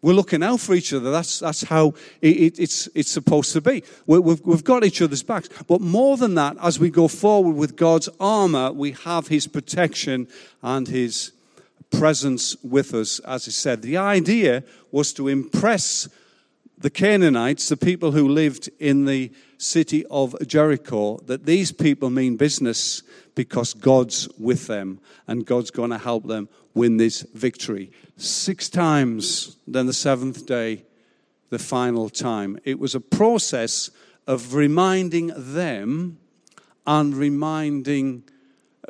We're 0.01 0.13
looking 0.13 0.43
out 0.43 0.59
for 0.59 0.75
each 0.75 0.93
other. 0.93 1.09
That's, 1.09 1.39
that's 1.39 1.63
how 1.63 1.95
it, 2.21 2.37
it, 2.37 2.59
it's, 2.59 2.87
it's 2.93 3.09
supposed 3.09 3.51
to 3.53 3.61
be. 3.61 3.83
we 4.05 4.19
we've, 4.19 4.39
we've 4.45 4.63
got 4.63 4.85
each 4.85 5.01
other's 5.01 5.23
backs. 5.23 5.49
But 5.67 5.81
more 5.81 6.17
than 6.17 6.35
that, 6.35 6.55
as 6.61 6.79
we 6.79 6.91
go 6.91 7.07
forward 7.07 7.55
with 7.55 7.75
God's 7.75 8.07
armor, 8.19 8.71
we 8.71 8.91
have 8.91 9.27
His 9.27 9.47
protection 9.47 10.27
and 10.61 10.87
His 10.87 11.31
presence 11.91 12.56
with 12.63 12.93
us, 12.93 13.19
as 13.19 13.45
He 13.45 13.52
said. 13.52 13.82
The 13.82 13.97
idea 13.97 14.63
was 14.91 15.13
to 15.13 15.28
impress 15.28 16.08
the 16.78 16.89
Canaanites, 16.89 17.69
the 17.69 17.78
people 17.78 18.12
who 18.12 18.28
lived 18.28 18.69
in 18.80 19.06
the 19.06 19.32
city 19.58 20.06
of 20.08 20.36
Jericho, 20.45 21.17
that 21.26 21.45
these 21.45 21.71
people 21.71 22.10
mean 22.10 22.38
business 22.38 23.02
because 23.34 23.73
God's 23.73 24.30
with 24.38 24.67
them 24.67 25.00
and 25.28 25.45
God's 25.45 25.71
going 25.71 25.89
to 25.89 25.97
help 25.97 26.28
them 26.28 26.50
win 26.73 26.97
this 26.97 27.21
victory. 27.34 27.91
Six 28.17 28.69
times, 28.69 29.58
then 29.67 29.88
the 29.88 29.93
seventh 29.93 30.45
day, 30.45 30.84
the 31.50 31.60
final 31.60 32.10
time. 32.10 32.60
It 32.63 32.80
was 32.80 32.93
a 32.93 33.00
process 33.00 33.89
of 34.28 34.54
reminding 34.54 35.32
them 35.36 36.19
and 36.86 37.15
reminding 37.15 38.23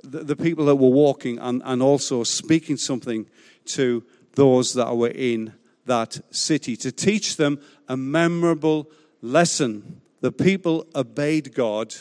the, 0.04 0.24
the 0.24 0.36
people 0.36 0.66
that 0.66 0.76
were 0.76 0.90
walking 0.90 1.40
and, 1.40 1.62
and 1.66 1.82
also 1.82 2.24
speaking 2.24 2.78
something 2.78 3.28
to 3.66 4.04
those 4.36 4.74
that 4.74 4.96
were 4.96 5.10
in 5.10 5.54
that 5.86 6.20
city 6.36 6.76
to 6.78 6.92
teach 6.92 7.38
them 7.38 7.60
a 7.88 7.98
memorable 7.98 8.90
lesson. 9.22 10.02
The 10.22 10.32
people 10.32 10.86
obeyed 10.96 11.54
God 11.54 11.96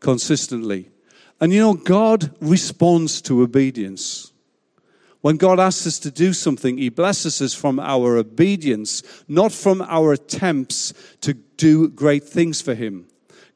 consistently. 0.00 0.90
And 1.40 1.52
you 1.52 1.60
know, 1.60 1.74
God 1.74 2.34
responds 2.40 3.20
to 3.22 3.42
obedience. 3.42 4.32
When 5.22 5.36
God 5.36 5.60
asks 5.60 5.86
us 5.86 5.98
to 6.00 6.10
do 6.10 6.32
something, 6.32 6.78
He 6.78 6.88
blesses 6.88 7.40
us 7.40 7.54
from 7.54 7.78
our 7.78 8.16
obedience, 8.16 9.02
not 9.28 9.52
from 9.52 9.80
our 9.82 10.12
attempts 10.12 10.92
to 11.20 11.34
do 11.34 11.88
great 11.88 12.24
things 12.24 12.60
for 12.60 12.74
Him. 12.74 13.06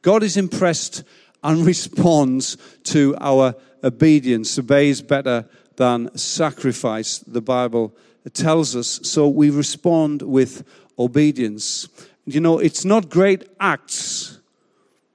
God 0.01 0.23
is 0.23 0.37
impressed 0.37 1.03
and 1.47 1.65
responds 1.65 2.57
to 2.83 3.15
our 3.21 3.55
obedience. 3.85 4.59
Obeys 4.59 5.01
better 5.01 5.49
than 5.77 6.11
sacrifice, 6.19 7.21
the 7.21 7.41
Bible 7.41 7.95
tells 8.33 8.75
us. 8.75 8.99
So 9.05 9.29
we 9.29 9.51
respond 9.51 10.23
with 10.23 10.65
obedience. 10.99 11.89
You 12.25 12.41
know, 12.41 12.59
it's 12.59 12.85
not 12.85 13.09
great 13.09 13.49
acts, 13.61 14.41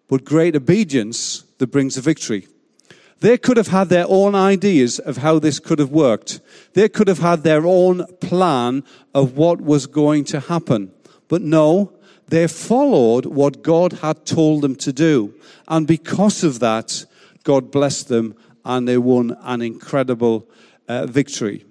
but 0.07 0.23
great 0.23 0.55
obedience 0.55 1.43
that 1.57 1.67
brings 1.67 1.97
a 1.97 2.01
victory. 2.01 2.47
They 3.19 3.37
could 3.37 3.57
have 3.57 3.67
had 3.67 3.89
their 3.89 4.05
own 4.07 4.33
ideas 4.33 4.99
of 4.99 5.17
how 5.17 5.37
this 5.37 5.59
could 5.59 5.79
have 5.79 5.91
worked. 5.91 6.39
They 6.73 6.87
could 6.87 7.09
have 7.09 7.19
had 7.19 7.43
their 7.43 7.65
own 7.65 8.05
plan 8.21 8.85
of 9.13 9.35
what 9.35 9.59
was 9.59 9.85
going 9.85 10.23
to 10.25 10.39
happen. 10.39 10.91
But 11.27 11.41
no, 11.41 11.91
they 12.31 12.47
followed 12.47 13.25
what 13.25 13.61
God 13.61 13.91
had 13.93 14.25
told 14.25 14.61
them 14.61 14.75
to 14.77 14.93
do. 14.93 15.33
And 15.67 15.85
because 15.85 16.45
of 16.45 16.59
that, 16.59 17.05
God 17.43 17.71
blessed 17.71 18.07
them 18.07 18.35
and 18.63 18.87
they 18.87 18.97
won 18.97 19.37
an 19.41 19.61
incredible 19.61 20.47
uh, 20.87 21.07
victory. 21.07 21.65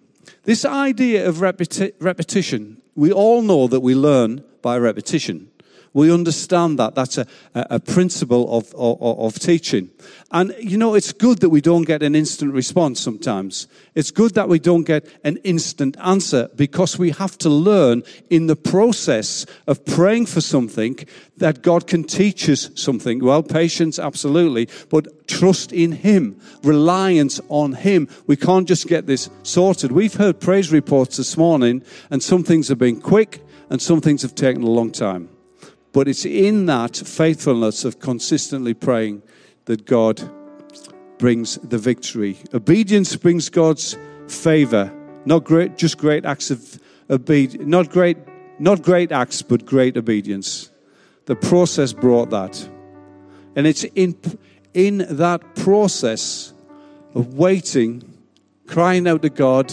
This 0.44 0.66
idea 0.66 1.26
of 1.26 1.36
repeti- 1.36 1.94
repetition, 1.98 2.82
we 2.94 3.10
all 3.10 3.40
know 3.40 3.68
that 3.68 3.80
we 3.80 3.94
learn 3.94 4.44
by 4.60 4.76
repetition. 4.76 5.49
We 5.92 6.12
understand 6.12 6.78
that. 6.78 6.94
That's 6.94 7.18
a, 7.18 7.26
a 7.54 7.80
principle 7.80 8.56
of, 8.56 8.72
of, 8.74 9.02
of, 9.02 9.34
teaching. 9.40 9.90
And, 10.30 10.54
you 10.60 10.78
know, 10.78 10.94
it's 10.94 11.12
good 11.12 11.40
that 11.40 11.48
we 11.48 11.60
don't 11.60 11.82
get 11.82 12.04
an 12.04 12.14
instant 12.14 12.54
response 12.54 13.00
sometimes. 13.00 13.66
It's 13.96 14.12
good 14.12 14.34
that 14.34 14.48
we 14.48 14.60
don't 14.60 14.84
get 14.84 15.04
an 15.24 15.38
instant 15.38 15.96
answer 15.98 16.48
because 16.54 16.96
we 16.96 17.10
have 17.10 17.36
to 17.38 17.48
learn 17.48 18.04
in 18.28 18.46
the 18.46 18.54
process 18.54 19.46
of 19.66 19.84
praying 19.84 20.26
for 20.26 20.40
something 20.40 20.96
that 21.38 21.62
God 21.62 21.88
can 21.88 22.04
teach 22.04 22.48
us 22.48 22.70
something. 22.76 23.24
Well, 23.24 23.42
patience, 23.42 23.98
absolutely, 23.98 24.68
but 24.90 25.26
trust 25.26 25.72
in 25.72 25.90
Him, 25.90 26.40
reliance 26.62 27.40
on 27.48 27.72
Him. 27.72 28.08
We 28.28 28.36
can't 28.36 28.68
just 28.68 28.86
get 28.86 29.06
this 29.06 29.28
sorted. 29.42 29.90
We've 29.90 30.14
heard 30.14 30.40
praise 30.40 30.70
reports 30.70 31.16
this 31.16 31.36
morning, 31.36 31.82
and 32.10 32.22
some 32.22 32.44
things 32.44 32.68
have 32.68 32.78
been 32.78 33.00
quick 33.00 33.42
and 33.70 33.80
some 33.80 34.00
things 34.00 34.22
have 34.22 34.34
taken 34.34 34.62
a 34.62 34.70
long 34.70 34.92
time. 34.92 35.28
But 35.92 36.08
it's 36.08 36.24
in 36.24 36.66
that 36.66 36.96
faithfulness 36.96 37.84
of 37.84 37.98
consistently 37.98 38.74
praying 38.74 39.22
that 39.64 39.86
God 39.86 40.22
brings 41.18 41.56
the 41.56 41.78
victory. 41.78 42.38
Obedience 42.54 43.16
brings 43.16 43.48
God's 43.48 43.96
favor. 44.28 44.92
Not 45.24 45.44
great, 45.44 45.76
just 45.76 45.98
great 45.98 46.24
acts 46.24 46.50
of 46.50 46.80
obedience. 47.10 47.66
Not 47.66 47.90
great, 47.90 48.16
not 48.58 48.82
great 48.82 49.12
acts, 49.12 49.42
but 49.42 49.66
great 49.66 49.96
obedience. 49.96 50.70
The 51.26 51.36
process 51.36 51.92
brought 51.92 52.30
that. 52.30 52.68
And 53.56 53.66
it's 53.66 53.84
in, 53.84 54.16
in 54.72 55.04
that 55.10 55.56
process 55.56 56.54
of 57.14 57.34
waiting, 57.34 58.02
crying 58.66 59.06
out 59.08 59.22
to 59.22 59.28
God, 59.30 59.72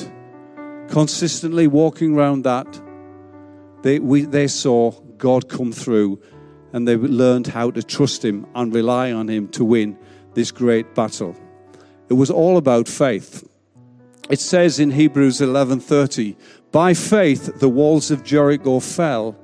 consistently 0.89 1.67
walking 1.67 2.15
around 2.15 2.43
that, 2.43 2.81
they, 3.83 3.99
we, 3.99 4.23
they 4.23 4.47
saw 4.47 4.91
God 5.17 5.49
come 5.49 5.71
through 5.71 6.19
and 6.73 6.87
they 6.87 6.95
learned 6.95 7.47
how 7.47 7.71
to 7.71 7.81
trust 7.81 8.23
Him 8.23 8.45
and 8.53 8.73
rely 8.73 9.11
on 9.11 9.29
Him 9.29 9.47
to 9.49 9.63
win 9.63 9.97
this 10.33 10.51
great 10.51 10.93
battle. 10.93 11.35
It 12.09 12.13
was 12.13 12.29
all 12.29 12.57
about 12.57 12.87
faith. 12.87 13.47
It 14.29 14.39
says 14.39 14.79
in 14.79 14.91
Hebrews 14.91 15.39
11:30, 15.39 16.35
"By 16.71 16.93
faith 16.93 17.59
the 17.59 17.69
walls 17.69 18.11
of 18.11 18.23
Jericho 18.23 18.79
fell 18.79 19.35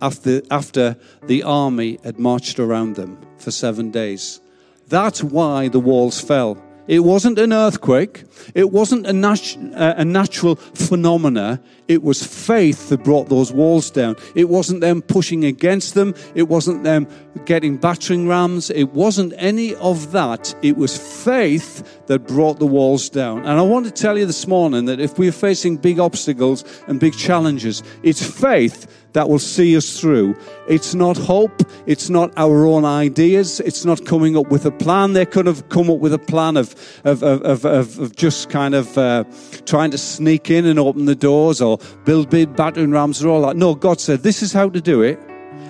after, 0.00 0.42
after 0.50 0.96
the 1.26 1.42
army 1.42 1.98
had 2.04 2.18
marched 2.18 2.60
around 2.60 2.94
them 2.94 3.18
for 3.36 3.50
7 3.50 3.90
days." 3.90 4.40
That's 4.88 5.22
why 5.22 5.68
the 5.68 5.80
walls 5.80 6.20
fell. 6.20 6.56
It 6.88 7.00
wasn't 7.00 7.38
an 7.38 7.52
earthquake. 7.52 8.24
It 8.54 8.72
wasn't 8.72 9.06
a, 9.06 9.12
nat- 9.12 9.56
a, 9.74 10.04
natural 10.04 10.56
phenomena. 10.56 11.60
It 11.86 12.02
was 12.02 12.26
faith 12.26 12.88
that 12.88 13.04
brought 13.04 13.28
those 13.28 13.52
walls 13.52 13.90
down. 13.90 14.16
It 14.34 14.48
wasn't 14.48 14.80
them 14.80 15.02
pushing 15.02 15.44
against 15.44 15.92
them. 15.92 16.14
It 16.34 16.48
wasn't 16.48 16.84
them 16.84 17.06
getting 17.44 17.76
battering 17.76 18.26
rams. 18.26 18.70
It 18.70 18.94
wasn't 18.94 19.34
any 19.36 19.74
of 19.76 20.12
that. 20.12 20.54
It 20.62 20.78
was 20.78 20.96
faith 21.24 22.06
that 22.06 22.26
brought 22.26 22.58
the 22.58 22.66
walls 22.66 23.10
down. 23.10 23.40
And 23.40 23.58
I 23.58 23.62
want 23.62 23.84
to 23.84 23.92
tell 23.92 24.16
you 24.16 24.24
this 24.24 24.46
morning 24.46 24.86
that 24.86 24.98
if 24.98 25.18
we're 25.18 25.30
facing 25.30 25.76
big 25.76 26.00
obstacles 26.00 26.64
and 26.86 26.98
big 26.98 27.14
challenges, 27.14 27.82
it's 28.02 28.24
faith 28.24 28.86
that 29.12 29.28
will 29.28 29.38
see 29.38 29.76
us 29.76 30.00
through. 30.00 30.36
It's 30.68 30.94
not 30.94 31.16
hope. 31.16 31.62
It's 31.86 32.10
not 32.10 32.32
our 32.36 32.66
own 32.66 32.84
ideas. 32.84 33.60
It's 33.60 33.84
not 33.84 34.04
coming 34.04 34.36
up 34.36 34.48
with 34.50 34.66
a 34.66 34.70
plan. 34.70 35.14
They 35.14 35.26
could 35.26 35.46
have 35.46 35.68
come 35.68 35.90
up 35.90 35.98
with 35.98 36.12
a 36.12 36.18
plan 36.18 36.56
of, 36.56 36.74
of, 37.04 37.22
of, 37.22 37.64
of, 37.64 37.98
of 37.98 38.16
just 38.16 38.50
kind 38.50 38.74
of 38.74 38.96
uh, 38.98 39.24
trying 39.64 39.90
to 39.92 39.98
sneak 39.98 40.50
in 40.50 40.66
and 40.66 40.78
open 40.78 41.06
the 41.06 41.14
doors 41.14 41.60
or 41.60 41.78
build 42.04 42.30
big 42.30 42.54
battering 42.54 42.90
rams 42.90 43.24
or 43.24 43.28
all 43.28 43.42
that. 43.42 43.56
No, 43.56 43.74
God 43.74 44.00
said, 44.00 44.22
this 44.22 44.42
is 44.42 44.52
how 44.52 44.68
to 44.68 44.80
do 44.80 45.02
it. 45.02 45.18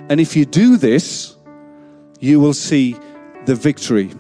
And 0.09 0.21
if 0.21 0.37
you 0.37 0.45
do 0.45 0.77
this, 0.77 1.37
you 2.21 2.41
will 2.41 2.55
see 2.55 2.97
the 3.47 3.55
victory. 3.55 4.11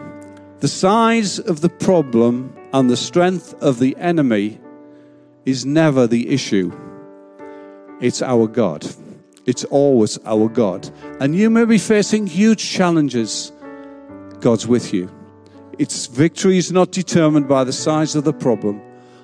The 0.60 0.68
size 0.68 1.38
of 1.38 1.60
the 1.60 1.68
problem 1.68 2.54
and 2.72 2.90
the 2.90 2.96
strength 2.96 3.54
of 3.62 3.78
the 3.78 3.96
enemy 3.96 4.60
is 5.44 5.64
never 5.64 6.06
the 6.06 6.28
issue. 6.30 6.72
It's 8.00 8.22
our 8.22 8.46
God. 8.46 8.86
It's 9.48 9.64
always 9.64 10.18
our 10.26 10.50
God. 10.50 10.90
And 11.20 11.34
you 11.34 11.48
may 11.48 11.64
be 11.64 11.78
facing 11.78 12.26
huge 12.26 12.62
challenges. 12.62 13.50
God's 14.40 14.66
with 14.66 14.92
you. 14.92 15.10
Its 15.78 16.04
victory 16.04 16.58
is 16.58 16.70
not 16.70 16.92
determined 16.92 17.48
by 17.48 17.64
the 17.64 17.72
size 17.72 18.14
of 18.14 18.24
the 18.24 18.34
problem 18.34 18.82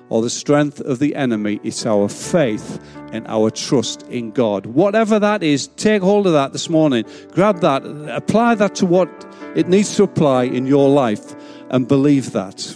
or 0.09 0.23
the 0.23 0.31
strength 0.31 0.79
of 0.79 0.97
the 0.97 1.15
enemy. 1.15 1.59
It's 1.61 1.85
our 1.85 2.09
faith 2.09 2.81
and 3.11 3.27
our 3.27 3.51
trust 3.51 4.01
in 4.09 4.31
God. 4.31 4.65
Whatever 4.65 5.19
that 5.19 5.43
is, 5.43 5.67
take 5.67 6.01
hold 6.01 6.25
of 6.25 6.33
that 6.33 6.53
this 6.53 6.71
morning. 6.71 7.05
Grab 7.31 7.59
that, 7.59 7.85
apply 8.09 8.55
that 8.55 8.73
to 8.75 8.87
what 8.87 9.07
it 9.55 9.67
needs 9.67 9.95
to 9.97 10.03
apply 10.03 10.45
in 10.45 10.65
your 10.65 10.89
life, 10.89 11.35
and 11.69 11.87
believe 11.87 12.31
that. 12.31 12.75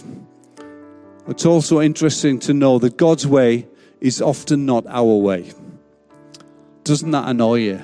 It's 1.26 1.44
also 1.44 1.80
interesting 1.80 2.38
to 2.40 2.54
know 2.54 2.78
that 2.78 2.96
God's 2.96 3.26
way 3.26 3.66
is 4.00 4.22
often 4.22 4.66
not 4.66 4.86
our 4.86 5.16
way. 5.16 5.52
Doesn't 6.90 7.12
that 7.12 7.28
annoy 7.28 7.60
you? 7.60 7.76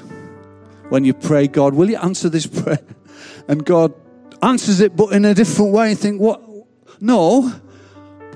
When 0.89 1.05
you 1.05 1.15
pray, 1.15 1.47
God, 1.47 1.75
will 1.75 1.89
you 1.89 1.97
answer 1.97 2.29
this 2.29 2.45
prayer? 2.45 2.81
And 3.49 3.65
God 3.65 3.95
answers 4.43 4.81
it, 4.81 4.97
but 4.97 5.13
in 5.13 5.25
a 5.25 5.33
different 5.33 5.71
way. 5.71 5.91
You 5.91 5.95
think, 5.95 6.21
what? 6.21 6.43
No. 7.01 7.53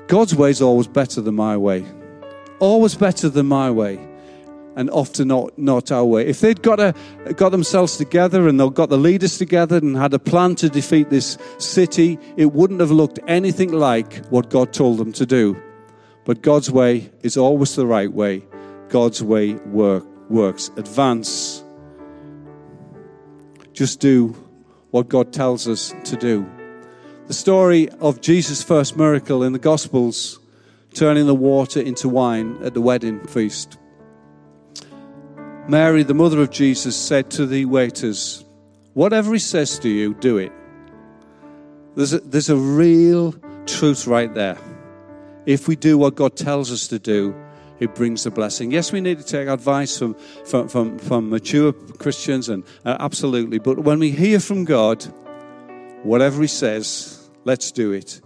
God's 0.06 0.32
way 0.36 0.50
is 0.50 0.62
always 0.62 0.86
better 0.86 1.20
than 1.20 1.34
my 1.34 1.56
way. 1.56 1.84
Always 2.60 2.94
better 2.94 3.28
than 3.28 3.46
my 3.46 3.72
way. 3.72 3.98
And 4.76 4.88
often 4.90 5.26
not, 5.26 5.58
not 5.58 5.90
our 5.90 6.04
way. 6.04 6.28
If 6.28 6.38
they'd 6.38 6.62
got, 6.62 6.78
a, 6.78 6.94
got 7.34 7.48
themselves 7.48 7.96
together 7.96 8.46
and 8.46 8.60
they'd 8.60 8.72
got 8.72 8.90
the 8.90 8.96
leaders 8.96 9.38
together 9.38 9.78
and 9.78 9.96
had 9.96 10.14
a 10.14 10.20
plan 10.20 10.54
to 10.56 10.68
defeat 10.68 11.10
this 11.10 11.36
city, 11.58 12.16
it 12.36 12.52
wouldn't 12.52 12.78
have 12.78 12.92
looked 12.92 13.18
anything 13.26 13.72
like 13.72 14.24
what 14.26 14.50
God 14.50 14.72
told 14.72 14.98
them 14.98 15.12
to 15.14 15.26
do. 15.26 15.60
But 16.24 16.42
God's 16.42 16.70
way 16.70 17.10
is 17.24 17.36
always 17.36 17.74
the 17.74 17.88
right 17.88 18.12
way. 18.12 18.44
God's 18.90 19.20
way 19.20 19.54
work, 19.54 20.04
works. 20.30 20.70
Advance. 20.76 21.62
Just 23.72 24.00
do 24.00 24.28
what 24.90 25.08
God 25.08 25.32
tells 25.32 25.68
us 25.68 25.94
to 26.04 26.16
do. 26.16 26.48
The 27.26 27.34
story 27.34 27.88
of 28.00 28.20
Jesus' 28.20 28.62
first 28.62 28.96
miracle 28.96 29.42
in 29.42 29.52
the 29.52 29.58
Gospels, 29.58 30.40
turning 30.94 31.26
the 31.26 31.34
water 31.34 31.80
into 31.80 32.08
wine 32.08 32.58
at 32.62 32.74
the 32.74 32.80
wedding 32.80 33.20
feast. 33.26 33.78
Mary, 35.68 36.02
the 36.02 36.14
mother 36.14 36.40
of 36.40 36.50
Jesus, 36.50 36.96
said 36.96 37.30
to 37.30 37.46
the 37.46 37.64
waiters, 37.66 38.44
Whatever 38.94 39.32
he 39.32 39.38
says 39.38 39.78
to 39.80 39.88
you, 39.88 40.14
do 40.14 40.38
it. 40.38 40.52
There's 41.94 42.12
a, 42.12 42.18
there's 42.20 42.50
a 42.50 42.56
real 42.56 43.34
truth 43.66 44.06
right 44.06 44.32
there. 44.34 44.58
If 45.46 45.68
we 45.68 45.76
do 45.76 45.96
what 45.96 46.16
God 46.16 46.36
tells 46.36 46.72
us 46.72 46.88
to 46.88 46.98
do, 46.98 47.34
it 47.80 47.94
brings 47.94 48.24
the 48.24 48.30
blessing. 48.30 48.70
Yes, 48.70 48.92
we 48.92 49.00
need 49.00 49.18
to 49.18 49.24
take 49.24 49.48
advice 49.48 49.98
from, 49.98 50.14
from, 50.44 50.68
from, 50.68 50.98
from 50.98 51.30
mature 51.30 51.72
Christians, 51.72 52.48
and 52.48 52.62
uh, 52.84 52.98
absolutely. 53.00 53.58
But 53.58 53.80
when 53.80 53.98
we 53.98 54.10
hear 54.10 54.38
from 54.38 54.64
God, 54.64 55.02
whatever 56.02 56.42
He 56.42 56.48
says, 56.48 57.30
let's 57.44 57.72
do 57.72 57.92
it. 57.92 58.20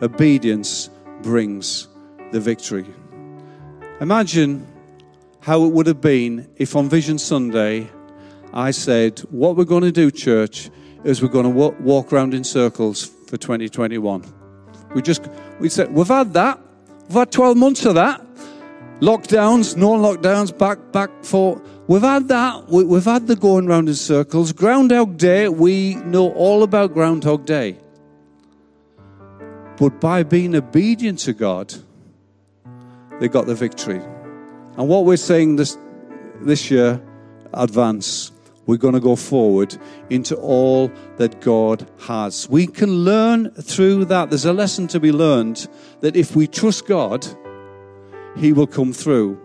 Obedience 0.00 0.88
brings 1.22 1.88
the 2.30 2.40
victory. 2.40 2.86
Imagine 4.00 4.66
how 5.40 5.64
it 5.64 5.72
would 5.72 5.86
have 5.86 6.00
been 6.00 6.48
if 6.56 6.76
on 6.76 6.88
Vision 6.88 7.18
Sunday 7.18 7.90
I 8.52 8.70
said, 8.70 9.20
What 9.30 9.56
we're 9.56 9.64
going 9.64 9.82
to 9.82 9.92
do, 9.92 10.10
church, 10.10 10.70
is 11.04 11.22
we're 11.22 11.28
going 11.28 11.44
to 11.44 11.50
walk, 11.50 11.78
walk 11.80 12.12
around 12.12 12.34
in 12.34 12.44
circles 12.44 13.04
for 13.26 13.36
2021. 13.36 14.24
We 14.94 15.02
just, 15.02 15.28
we 15.58 15.68
said, 15.68 15.92
We've 15.92 16.06
had 16.06 16.32
that. 16.34 16.60
We've 17.08 17.18
had 17.18 17.32
12 17.32 17.56
months 17.56 17.84
of 17.84 17.96
that 17.96 18.24
lockdowns, 19.02 19.76
no 19.76 19.90
lockdowns, 19.90 20.56
back, 20.56 20.78
back 20.92 21.10
for. 21.22 21.60
We've 21.88 22.02
had 22.02 22.28
that. 22.28 22.68
We, 22.68 22.84
we've 22.84 23.04
had 23.04 23.26
the 23.26 23.34
going 23.34 23.66
round 23.66 23.88
in 23.88 23.96
circles. 23.96 24.52
Groundhog 24.52 25.18
Day, 25.18 25.48
we 25.48 25.96
know 25.96 26.32
all 26.32 26.62
about 26.62 26.94
Groundhog 26.94 27.44
Day. 27.44 27.76
But 29.76 30.00
by 30.00 30.22
being 30.22 30.54
obedient 30.54 31.18
to 31.20 31.32
God, 31.32 31.74
they 33.18 33.26
got 33.26 33.46
the 33.46 33.56
victory. 33.56 34.00
And 34.76 34.88
what 34.88 35.04
we're 35.04 35.16
saying 35.16 35.56
this, 35.56 35.76
this 36.40 36.70
year, 36.70 37.02
advance. 37.52 38.30
We're 38.64 38.76
going 38.76 38.94
to 38.94 39.00
go 39.00 39.16
forward 39.16 39.76
into 40.08 40.36
all 40.36 40.92
that 41.16 41.40
God 41.40 41.90
has. 42.02 42.48
We 42.48 42.68
can 42.68 42.90
learn 42.90 43.50
through 43.50 44.04
that. 44.04 44.30
There's 44.30 44.44
a 44.44 44.52
lesson 44.52 44.86
to 44.88 45.00
be 45.00 45.10
learned 45.10 45.66
that 46.00 46.14
if 46.14 46.36
we 46.36 46.46
trust 46.46 46.86
God, 46.86 47.26
he 48.36 48.52
will 48.52 48.66
come 48.66 48.92
through. 48.92 49.40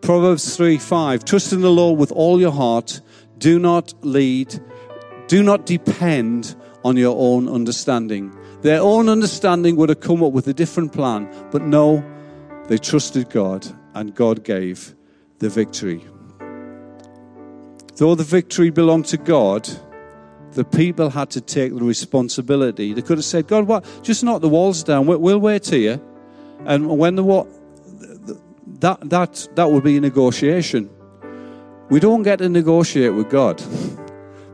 Proverbs 0.00 0.56
3 0.56 0.78
5. 0.78 1.24
Trust 1.24 1.52
in 1.52 1.60
the 1.60 1.70
Lord 1.70 1.98
with 1.98 2.12
all 2.12 2.40
your 2.40 2.52
heart. 2.52 3.00
Do 3.38 3.58
not 3.58 3.94
lead, 4.02 4.60
do 5.28 5.42
not 5.42 5.66
depend 5.66 6.54
on 6.84 6.96
your 6.96 7.16
own 7.18 7.48
understanding. 7.48 8.36
Their 8.62 8.80
own 8.80 9.08
understanding 9.08 9.76
would 9.76 9.88
have 9.88 10.00
come 10.00 10.22
up 10.22 10.32
with 10.32 10.46
a 10.48 10.54
different 10.54 10.92
plan, 10.92 11.28
but 11.50 11.62
no, 11.62 12.04
they 12.68 12.78
trusted 12.78 13.30
God 13.30 13.66
and 13.94 14.14
God 14.14 14.44
gave 14.44 14.94
the 15.38 15.48
victory. 15.48 16.04
Though 17.96 18.14
the 18.14 18.24
victory 18.24 18.70
belonged 18.70 19.06
to 19.06 19.16
God, 19.16 19.68
the 20.52 20.64
people 20.64 21.10
had 21.10 21.30
to 21.30 21.40
take 21.40 21.74
the 21.74 21.84
responsibility. 21.84 22.92
They 22.92 23.02
could 23.02 23.18
have 23.18 23.24
said, 23.24 23.46
God, 23.46 23.66
what? 23.66 23.84
Just 24.02 24.24
knock 24.24 24.40
the 24.40 24.48
walls 24.48 24.82
down. 24.82 25.06
We'll 25.06 25.38
wait 25.38 25.66
here. 25.66 26.00
And 26.64 26.98
when 26.98 27.16
the 27.16 27.24
what? 27.24 27.46
That, 28.84 29.00
that, 29.08 29.48
that 29.54 29.70
would 29.70 29.82
be 29.82 29.96
a 29.96 30.00
negotiation. 30.00 30.90
We 31.88 32.00
don't 32.00 32.22
get 32.22 32.40
to 32.40 32.50
negotiate 32.50 33.14
with 33.14 33.30
God 33.30 33.62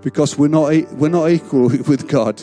because 0.02 0.38
we're 0.38 0.46
not, 0.46 0.72
we're 0.92 1.08
not 1.08 1.30
equal 1.30 1.62
with 1.88 2.06
God. 2.06 2.40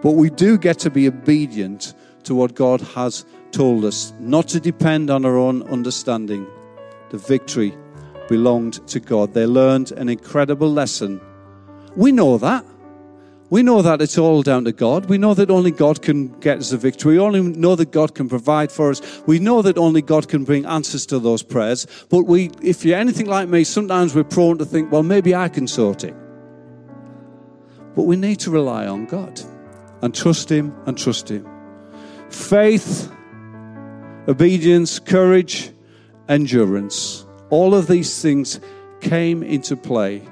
But 0.00 0.12
we 0.12 0.30
do 0.30 0.56
get 0.56 0.78
to 0.78 0.90
be 0.90 1.06
obedient 1.06 1.92
to 2.24 2.34
what 2.34 2.54
God 2.54 2.80
has 2.80 3.26
told 3.50 3.84
us, 3.84 4.14
not 4.18 4.48
to 4.48 4.58
depend 4.58 5.10
on 5.10 5.26
our 5.26 5.36
own 5.36 5.64
understanding. 5.64 6.46
The 7.10 7.18
victory 7.18 7.76
belonged 8.30 8.86
to 8.88 8.98
God. 8.98 9.34
They 9.34 9.44
learned 9.44 9.92
an 9.92 10.08
incredible 10.08 10.72
lesson. 10.72 11.20
We 11.94 12.10
know 12.10 12.38
that. 12.38 12.64
We 13.50 13.62
know 13.62 13.80
that 13.80 14.02
it's 14.02 14.18
all 14.18 14.42
down 14.42 14.64
to 14.64 14.72
God. 14.72 15.06
We 15.06 15.16
know 15.16 15.32
that 15.32 15.50
only 15.50 15.70
God 15.70 16.02
can 16.02 16.38
get 16.40 16.58
us 16.58 16.72
a 16.72 16.76
victory. 16.76 17.14
We 17.14 17.18
only 17.18 17.40
know 17.40 17.76
that 17.76 17.92
God 17.92 18.14
can 18.14 18.28
provide 18.28 18.70
for 18.70 18.90
us. 18.90 19.22
We 19.26 19.38
know 19.38 19.62
that 19.62 19.78
only 19.78 20.02
God 20.02 20.28
can 20.28 20.44
bring 20.44 20.66
answers 20.66 21.06
to 21.06 21.18
those 21.18 21.42
prayers. 21.42 21.86
But 22.10 22.24
we, 22.24 22.50
if 22.60 22.84
you're 22.84 22.98
anything 22.98 23.26
like 23.26 23.48
me, 23.48 23.64
sometimes 23.64 24.14
we're 24.14 24.24
prone 24.24 24.58
to 24.58 24.66
think, 24.66 24.92
well, 24.92 25.02
maybe 25.02 25.34
I 25.34 25.48
can 25.48 25.66
sort 25.66 26.04
it. 26.04 26.14
But 27.94 28.02
we 28.02 28.16
need 28.16 28.38
to 28.40 28.50
rely 28.50 28.86
on 28.86 29.06
God 29.06 29.40
and 30.02 30.14
trust 30.14 30.50
Him 30.50 30.74
and 30.84 30.98
trust 30.98 31.30
Him. 31.30 31.48
Faith, 32.28 33.10
obedience, 34.28 34.98
courage, 34.98 35.70
endurance. 36.28 37.24
All 37.48 37.74
of 37.74 37.86
these 37.86 38.20
things 38.20 38.60
came 39.00 39.42
into 39.42 39.74
play 39.74 40.22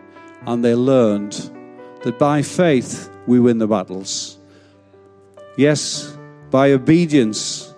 and 0.43 0.63
they 0.63 0.75
learned 0.75 1.51
that 2.07 2.21
by 2.21 2.41
faith 2.41 3.11
we 3.27 3.41
win 3.41 3.59
the 3.59 3.67
battles. 3.67 4.39
Yes, 5.57 6.17
by 6.53 6.71
obedience 6.71 7.75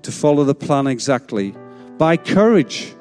to 0.00 0.10
follow 0.10 0.44
the 0.44 0.54
plan 0.54 0.86
exactly. 0.86 1.54
By 1.98 2.16
courage, 2.16 2.94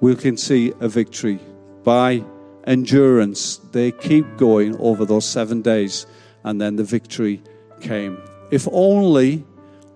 we 0.00 0.16
can 0.16 0.38
see 0.38 0.72
a 0.80 0.88
victory. 0.88 1.38
By 1.84 2.24
endurance, 2.66 3.58
they 3.72 3.92
keep 3.92 4.24
going 4.38 4.74
over 4.78 5.04
those 5.04 5.26
seven 5.26 5.60
days, 5.60 6.06
and 6.42 6.58
then 6.58 6.76
the 6.76 6.84
victory 6.84 7.42
came. 7.82 8.16
If 8.50 8.66
only 8.72 9.44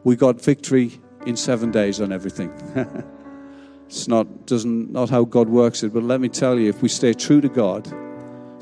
we 0.05 0.14
got 0.14 0.42
victory 0.42 1.01
in 1.25 1.38
seven 1.38 1.71
days 1.71 2.03
on 2.03 2.12
everything. 2.12 2.51
it's 3.87 4.07
not 4.07 4.45
doesn't 4.45 4.92
not 4.92 5.09
how 5.09 5.25
God 5.25 5.49
works 5.49 5.83
it, 5.83 5.95
but 5.95 6.03
let 6.03 6.21
me 6.21 6.29
tell 6.29 6.59
you, 6.59 6.68
if 6.68 6.83
we 6.83 6.90
stay 6.90 7.14
true 7.14 7.40
to 7.40 7.49
God, 7.49 7.90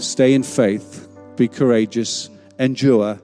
stay 0.00 0.34
in 0.34 0.42
faith, 0.42 1.08
be 1.36 1.48
courageous, 1.48 2.30
endure, 2.58 3.20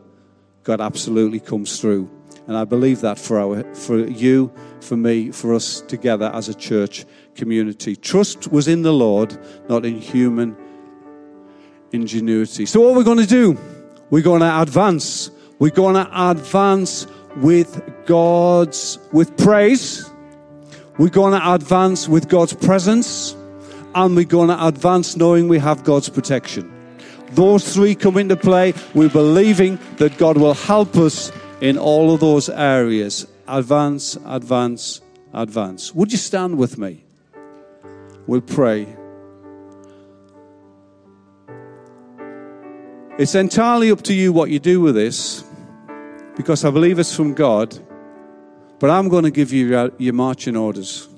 God 0.62 0.80
absolutely 0.80 1.40
comes 1.40 1.80
through. 1.80 2.10
And 2.46 2.56
I 2.56 2.64
believe 2.64 3.00
that 3.00 3.18
for 3.18 3.38
our 3.38 3.74
for 3.74 3.98
you, 3.98 4.52
for 4.80 4.96
me, 4.96 5.30
for 5.30 5.54
us 5.54 5.80
together 5.80 6.30
as 6.32 6.48
a 6.48 6.54
church 6.54 7.04
community. 7.34 7.96
Trust 7.96 8.50
was 8.52 8.68
in 8.68 8.82
the 8.82 8.92
Lord, 8.92 9.36
not 9.68 9.84
in 9.84 9.98
human 9.98 10.56
ingenuity. 11.92 12.66
So 12.66 12.80
what 12.80 12.94
we're 12.94 13.04
going 13.04 13.18
to 13.18 13.26
do? 13.26 13.58
We're 14.10 14.22
going 14.22 14.40
to 14.40 14.60
advance. 14.60 15.30
We're 15.58 15.70
going 15.70 15.94
to 15.94 16.30
advance 16.30 17.06
with 17.36 17.82
God's 18.06 18.98
with 19.12 19.36
praise. 19.36 20.08
We're 20.98 21.10
going 21.10 21.38
to 21.38 21.52
advance 21.52 22.08
with 22.08 22.28
God's 22.28 22.54
presence 22.54 23.36
and 23.96 24.14
we're 24.14 24.26
going 24.26 24.48
to 24.48 24.66
advance 24.66 25.16
knowing 25.16 25.48
we 25.48 25.58
have 25.58 25.82
God's 25.82 26.10
protection. 26.10 26.70
Those 27.30 27.74
three 27.74 27.94
come 27.94 28.18
into 28.18 28.36
play. 28.36 28.74
We're 28.94 29.08
believing 29.08 29.78
that 29.96 30.18
God 30.18 30.36
will 30.36 30.52
help 30.54 30.96
us 30.96 31.32
in 31.62 31.78
all 31.78 32.12
of 32.12 32.20
those 32.20 32.50
areas. 32.50 33.26
Advance, 33.48 34.18
advance, 34.26 35.00
advance. 35.32 35.94
Would 35.94 36.12
you 36.12 36.18
stand 36.18 36.58
with 36.58 36.76
me? 36.76 37.02
We'll 38.26 38.42
pray. 38.42 38.86
It's 43.18 43.34
entirely 43.34 43.90
up 43.90 44.02
to 44.02 44.14
you 44.14 44.30
what 44.30 44.50
you 44.50 44.58
do 44.58 44.82
with 44.82 44.94
this 44.94 45.42
because 46.36 46.66
I 46.66 46.70
believe 46.70 46.98
it's 46.98 47.16
from 47.16 47.32
God. 47.32 47.78
But 48.78 48.90
I'm 48.90 49.08
going 49.08 49.24
to 49.24 49.30
give 49.30 49.54
you 49.54 49.90
your, 49.98 50.12
marching 50.12 50.54
orders. 50.54 51.08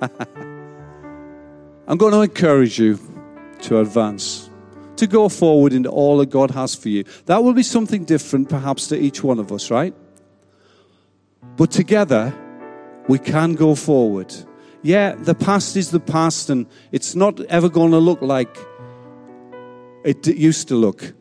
I'm 1.86 1.98
going 1.98 2.12
to 2.12 2.22
encourage 2.22 2.78
you 2.78 2.98
to 3.62 3.80
advance, 3.80 4.50
to 4.96 5.06
go 5.06 5.28
forward 5.28 5.72
into 5.72 5.88
all 5.88 6.18
that 6.18 6.30
God 6.30 6.50
has 6.52 6.74
for 6.74 6.88
you. 6.88 7.04
That 7.26 7.42
will 7.42 7.52
be 7.52 7.62
something 7.62 8.04
different, 8.04 8.48
perhaps, 8.48 8.88
to 8.88 8.98
each 8.98 9.22
one 9.22 9.38
of 9.38 9.52
us, 9.52 9.70
right? 9.70 9.94
But 11.56 11.70
together, 11.70 12.34
we 13.08 13.18
can 13.18 13.54
go 13.54 13.74
forward. 13.74 14.34
Yeah, 14.82 15.14
the 15.14 15.34
past 15.34 15.76
is 15.76 15.90
the 15.90 16.00
past, 16.00 16.50
and 16.50 16.66
it's 16.92 17.14
not 17.14 17.40
ever 17.46 17.68
going 17.68 17.92
to 17.92 17.98
look 17.98 18.22
like 18.22 18.56
it 20.04 20.26
used 20.26 20.68
to 20.68 20.74
look. 20.74 21.14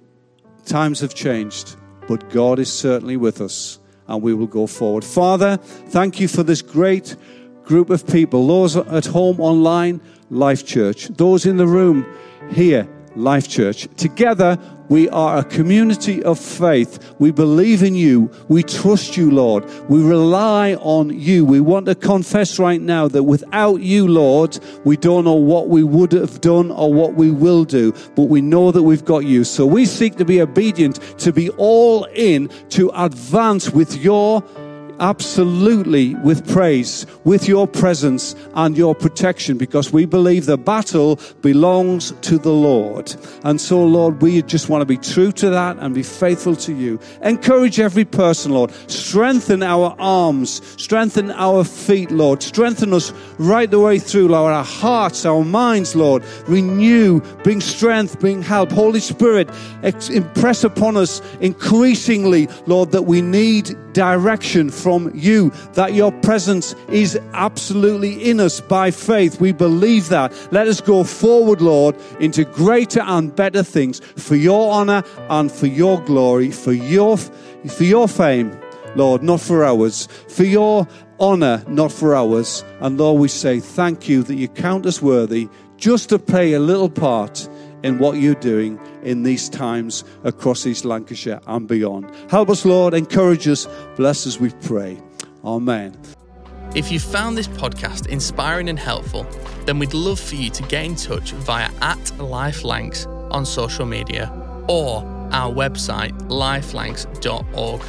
Times 0.65 0.99
have 0.99 1.13
changed 1.13 1.75
but 2.08 2.30
God 2.30 2.60
is 2.60 2.71
certainly 2.71 3.17
with 3.17 3.41
us 3.41 3.80
and 4.08 4.21
we 4.21 4.34
will 4.34 4.47
go 4.47 4.67
forward. 4.67 5.04
Father, 5.04 5.58
thank 5.58 6.19
you 6.19 6.28
for 6.28 6.43
this 6.43 6.62
great 6.62 7.15
group 7.63 7.89
of 7.89 8.06
people, 8.08 8.45
those 8.45 8.78
at 8.78 9.06
home 9.06 9.39
online, 9.39 9.99
Life 10.29 10.65
Church, 10.65 11.07
those 11.09 11.45
in 11.45 11.57
the 11.57 11.67
room 11.67 12.05
here, 12.49 12.88
Life 13.15 13.47
Church. 13.47 13.88
Together, 13.95 14.57
we 14.89 15.09
are 15.09 15.39
a 15.39 15.43
community 15.43 16.21
of 16.23 16.39
faith. 16.39 17.15
We 17.17 17.31
believe 17.31 17.81
in 17.81 17.95
you. 17.95 18.29
We 18.49 18.61
trust 18.61 19.17
you, 19.17 19.31
Lord. 19.31 19.65
We 19.89 20.03
rely 20.03 20.75
on 20.75 21.09
you. 21.09 21.43
We 21.43 21.59
want 21.59 21.88
to 21.88 21.95
confess 21.95 22.59
right 22.59 22.81
now 22.81 23.07
that 23.07 23.23
without 23.23 23.81
you, 23.81 24.07
Lord, 24.07 24.59
we 24.83 24.97
don't 24.97 25.23
know 25.23 25.33
what 25.33 25.69
we 25.69 25.83
would 25.83 26.11
have 26.11 26.41
done 26.41 26.71
or 26.71 26.93
what 26.93 27.15
we 27.15 27.31
will 27.31 27.63
do, 27.63 27.93
but 28.15 28.23
we 28.23 28.41
know 28.41 28.71
that 28.71 28.83
we've 28.83 29.05
got 29.05 29.25
you. 29.25 29.43
So 29.43 29.65
we 29.65 29.85
seek 29.85 30.17
to 30.17 30.25
be 30.25 30.41
obedient, 30.41 30.99
to 31.19 31.33
be 31.33 31.49
all 31.51 32.03
in, 32.13 32.49
to 32.69 32.91
advance 32.93 33.71
with 33.71 33.95
your 33.97 34.43
absolutely 34.99 36.15
with 36.15 36.47
praise, 36.51 37.05
with 37.23 37.47
your 37.47 37.67
presence 37.67 38.36
and 38.53 38.77
your 38.77 38.95
protection, 38.95 39.58
because 39.58 39.91
we 39.91 40.05
believe 40.05 40.45
the 40.45 40.58
battle 40.58 41.19
belongs 41.41 42.12
to 42.21 42.38
the 42.38 42.51
Lord. 42.51 43.15
And 43.43 43.60
so, 43.60 43.84
Lord, 43.84 44.21
we 44.21 44.41
just 44.43 44.69
want 44.69 44.81
to 44.81 44.86
be 44.86 44.97
true 44.97 45.31
to 45.34 45.49
that 45.49 45.77
and 45.79 45.93
be 45.93 46.03
faithful 46.03 46.55
to 46.58 46.73
you. 46.73 46.99
Encourage 47.21 47.79
every 47.79 48.05
person, 48.05 48.51
Lord. 48.51 48.71
Strengthen 48.89 49.63
our 49.63 49.95
arms, 49.99 50.62
strengthen 50.81 51.31
our 51.31 51.63
feet, 51.63 52.12
Lord. 52.12 52.41
Strengthen 52.41 52.93
us 52.93 53.12
right 53.38 53.69
the 53.69 53.79
way 53.79 53.99
through, 53.99 54.29
Lord. 54.29 54.53
Our 54.53 54.63
hearts, 54.63 55.25
our 55.25 55.43
minds, 55.43 55.95
Lord. 55.95 56.23
Renew, 56.47 57.21
bring 57.43 57.62
strength, 57.62 58.19
bring 58.19 58.41
help. 58.41 58.71
Holy 58.71 58.99
Spirit, 58.99 59.49
impress 60.10 60.63
upon 60.63 60.97
us 60.97 61.21
increasingly, 61.41 62.47
Lord, 62.65 62.91
that 62.91 63.03
we 63.03 63.21
need 63.21 63.75
direction 63.93 64.69
from 64.85 65.09
you, 65.15 65.49
that 65.73 65.95
your 65.95 66.11
presence 66.21 66.75
is 66.89 67.19
absolutely 67.33 68.29
in 68.29 68.39
us 68.39 68.61
by 68.61 68.91
faith. 68.91 69.41
We 69.41 69.51
believe 69.51 70.09
that. 70.09 70.31
Let 70.51 70.67
us 70.67 70.79
go 70.79 71.03
forward, 71.03 71.59
Lord, 71.59 71.95
into 72.19 72.45
greater 72.45 73.01
and 73.01 73.35
better 73.35 73.63
things 73.63 73.99
for 74.15 74.35
your 74.35 74.71
honor 74.71 75.01
and 75.31 75.51
for 75.51 75.65
your 75.65 75.99
glory, 76.01 76.51
for 76.51 76.71
your, 76.71 77.17
for 77.17 77.83
your 77.83 78.07
fame, 78.07 78.55
Lord, 78.95 79.23
not 79.23 79.41
for 79.41 79.65
ours, 79.65 80.07
for 80.27 80.43
your 80.43 80.87
honor, 81.19 81.63
not 81.67 81.91
for 81.91 82.13
ours. 82.13 82.63
And 82.79 82.99
Lord, 82.99 83.19
we 83.19 83.27
say 83.27 83.59
thank 83.59 84.07
you 84.07 84.21
that 84.21 84.35
you 84.35 84.47
count 84.49 84.85
us 84.85 85.01
worthy 85.01 85.49
just 85.77 86.09
to 86.09 86.19
play 86.19 86.53
a 86.53 86.59
little 86.59 86.91
part 86.91 87.49
in 87.85 87.99
what 87.99 88.17
you're 88.17 88.33
doing 88.35 88.79
in 89.03 89.21
these 89.21 89.47
times 89.47 90.03
across 90.23 90.65
East 90.65 90.85
Lancashire 90.85 91.39
and 91.45 91.67
beyond. 91.67 92.11
Help 92.31 92.49
us, 92.49 92.65
Lord. 92.65 92.95
Encourage 92.95 93.47
us. 93.47 93.67
Bless 93.95 94.25
us, 94.25 94.39
we 94.39 94.49
pray. 94.63 94.99
Amen. 95.43 95.95
If 96.73 96.91
you 96.91 96.99
found 96.99 97.37
this 97.37 97.47
podcast 97.47 98.07
inspiring 98.07 98.69
and 98.69 98.79
helpful, 98.79 99.27
then 99.65 99.77
we'd 99.77 99.93
love 99.93 100.19
for 100.19 100.33
you 100.33 100.49
to 100.49 100.63
get 100.63 100.83
in 100.83 100.95
touch 100.95 101.31
via 101.31 101.69
at 101.81 101.99
lifelancs 102.17 103.05
on 103.31 103.45
social 103.45 103.85
media 103.85 104.31
or 104.67 105.03
our 105.31 105.53
website 105.53 106.11
lifelancs.org. 106.27 107.81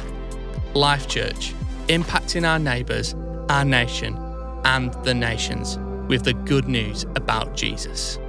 Life 0.75 1.07
Church, 1.07 1.53
impacting 1.87 2.47
our 2.47 2.59
neighbours, 2.59 3.15
our 3.49 3.65
nation, 3.65 4.15
and 4.63 4.93
the 5.03 5.13
nations 5.15 5.79
with 6.07 6.23
the 6.23 6.33
good 6.33 6.67
news 6.67 7.03
about 7.15 7.55
Jesus. 7.55 8.19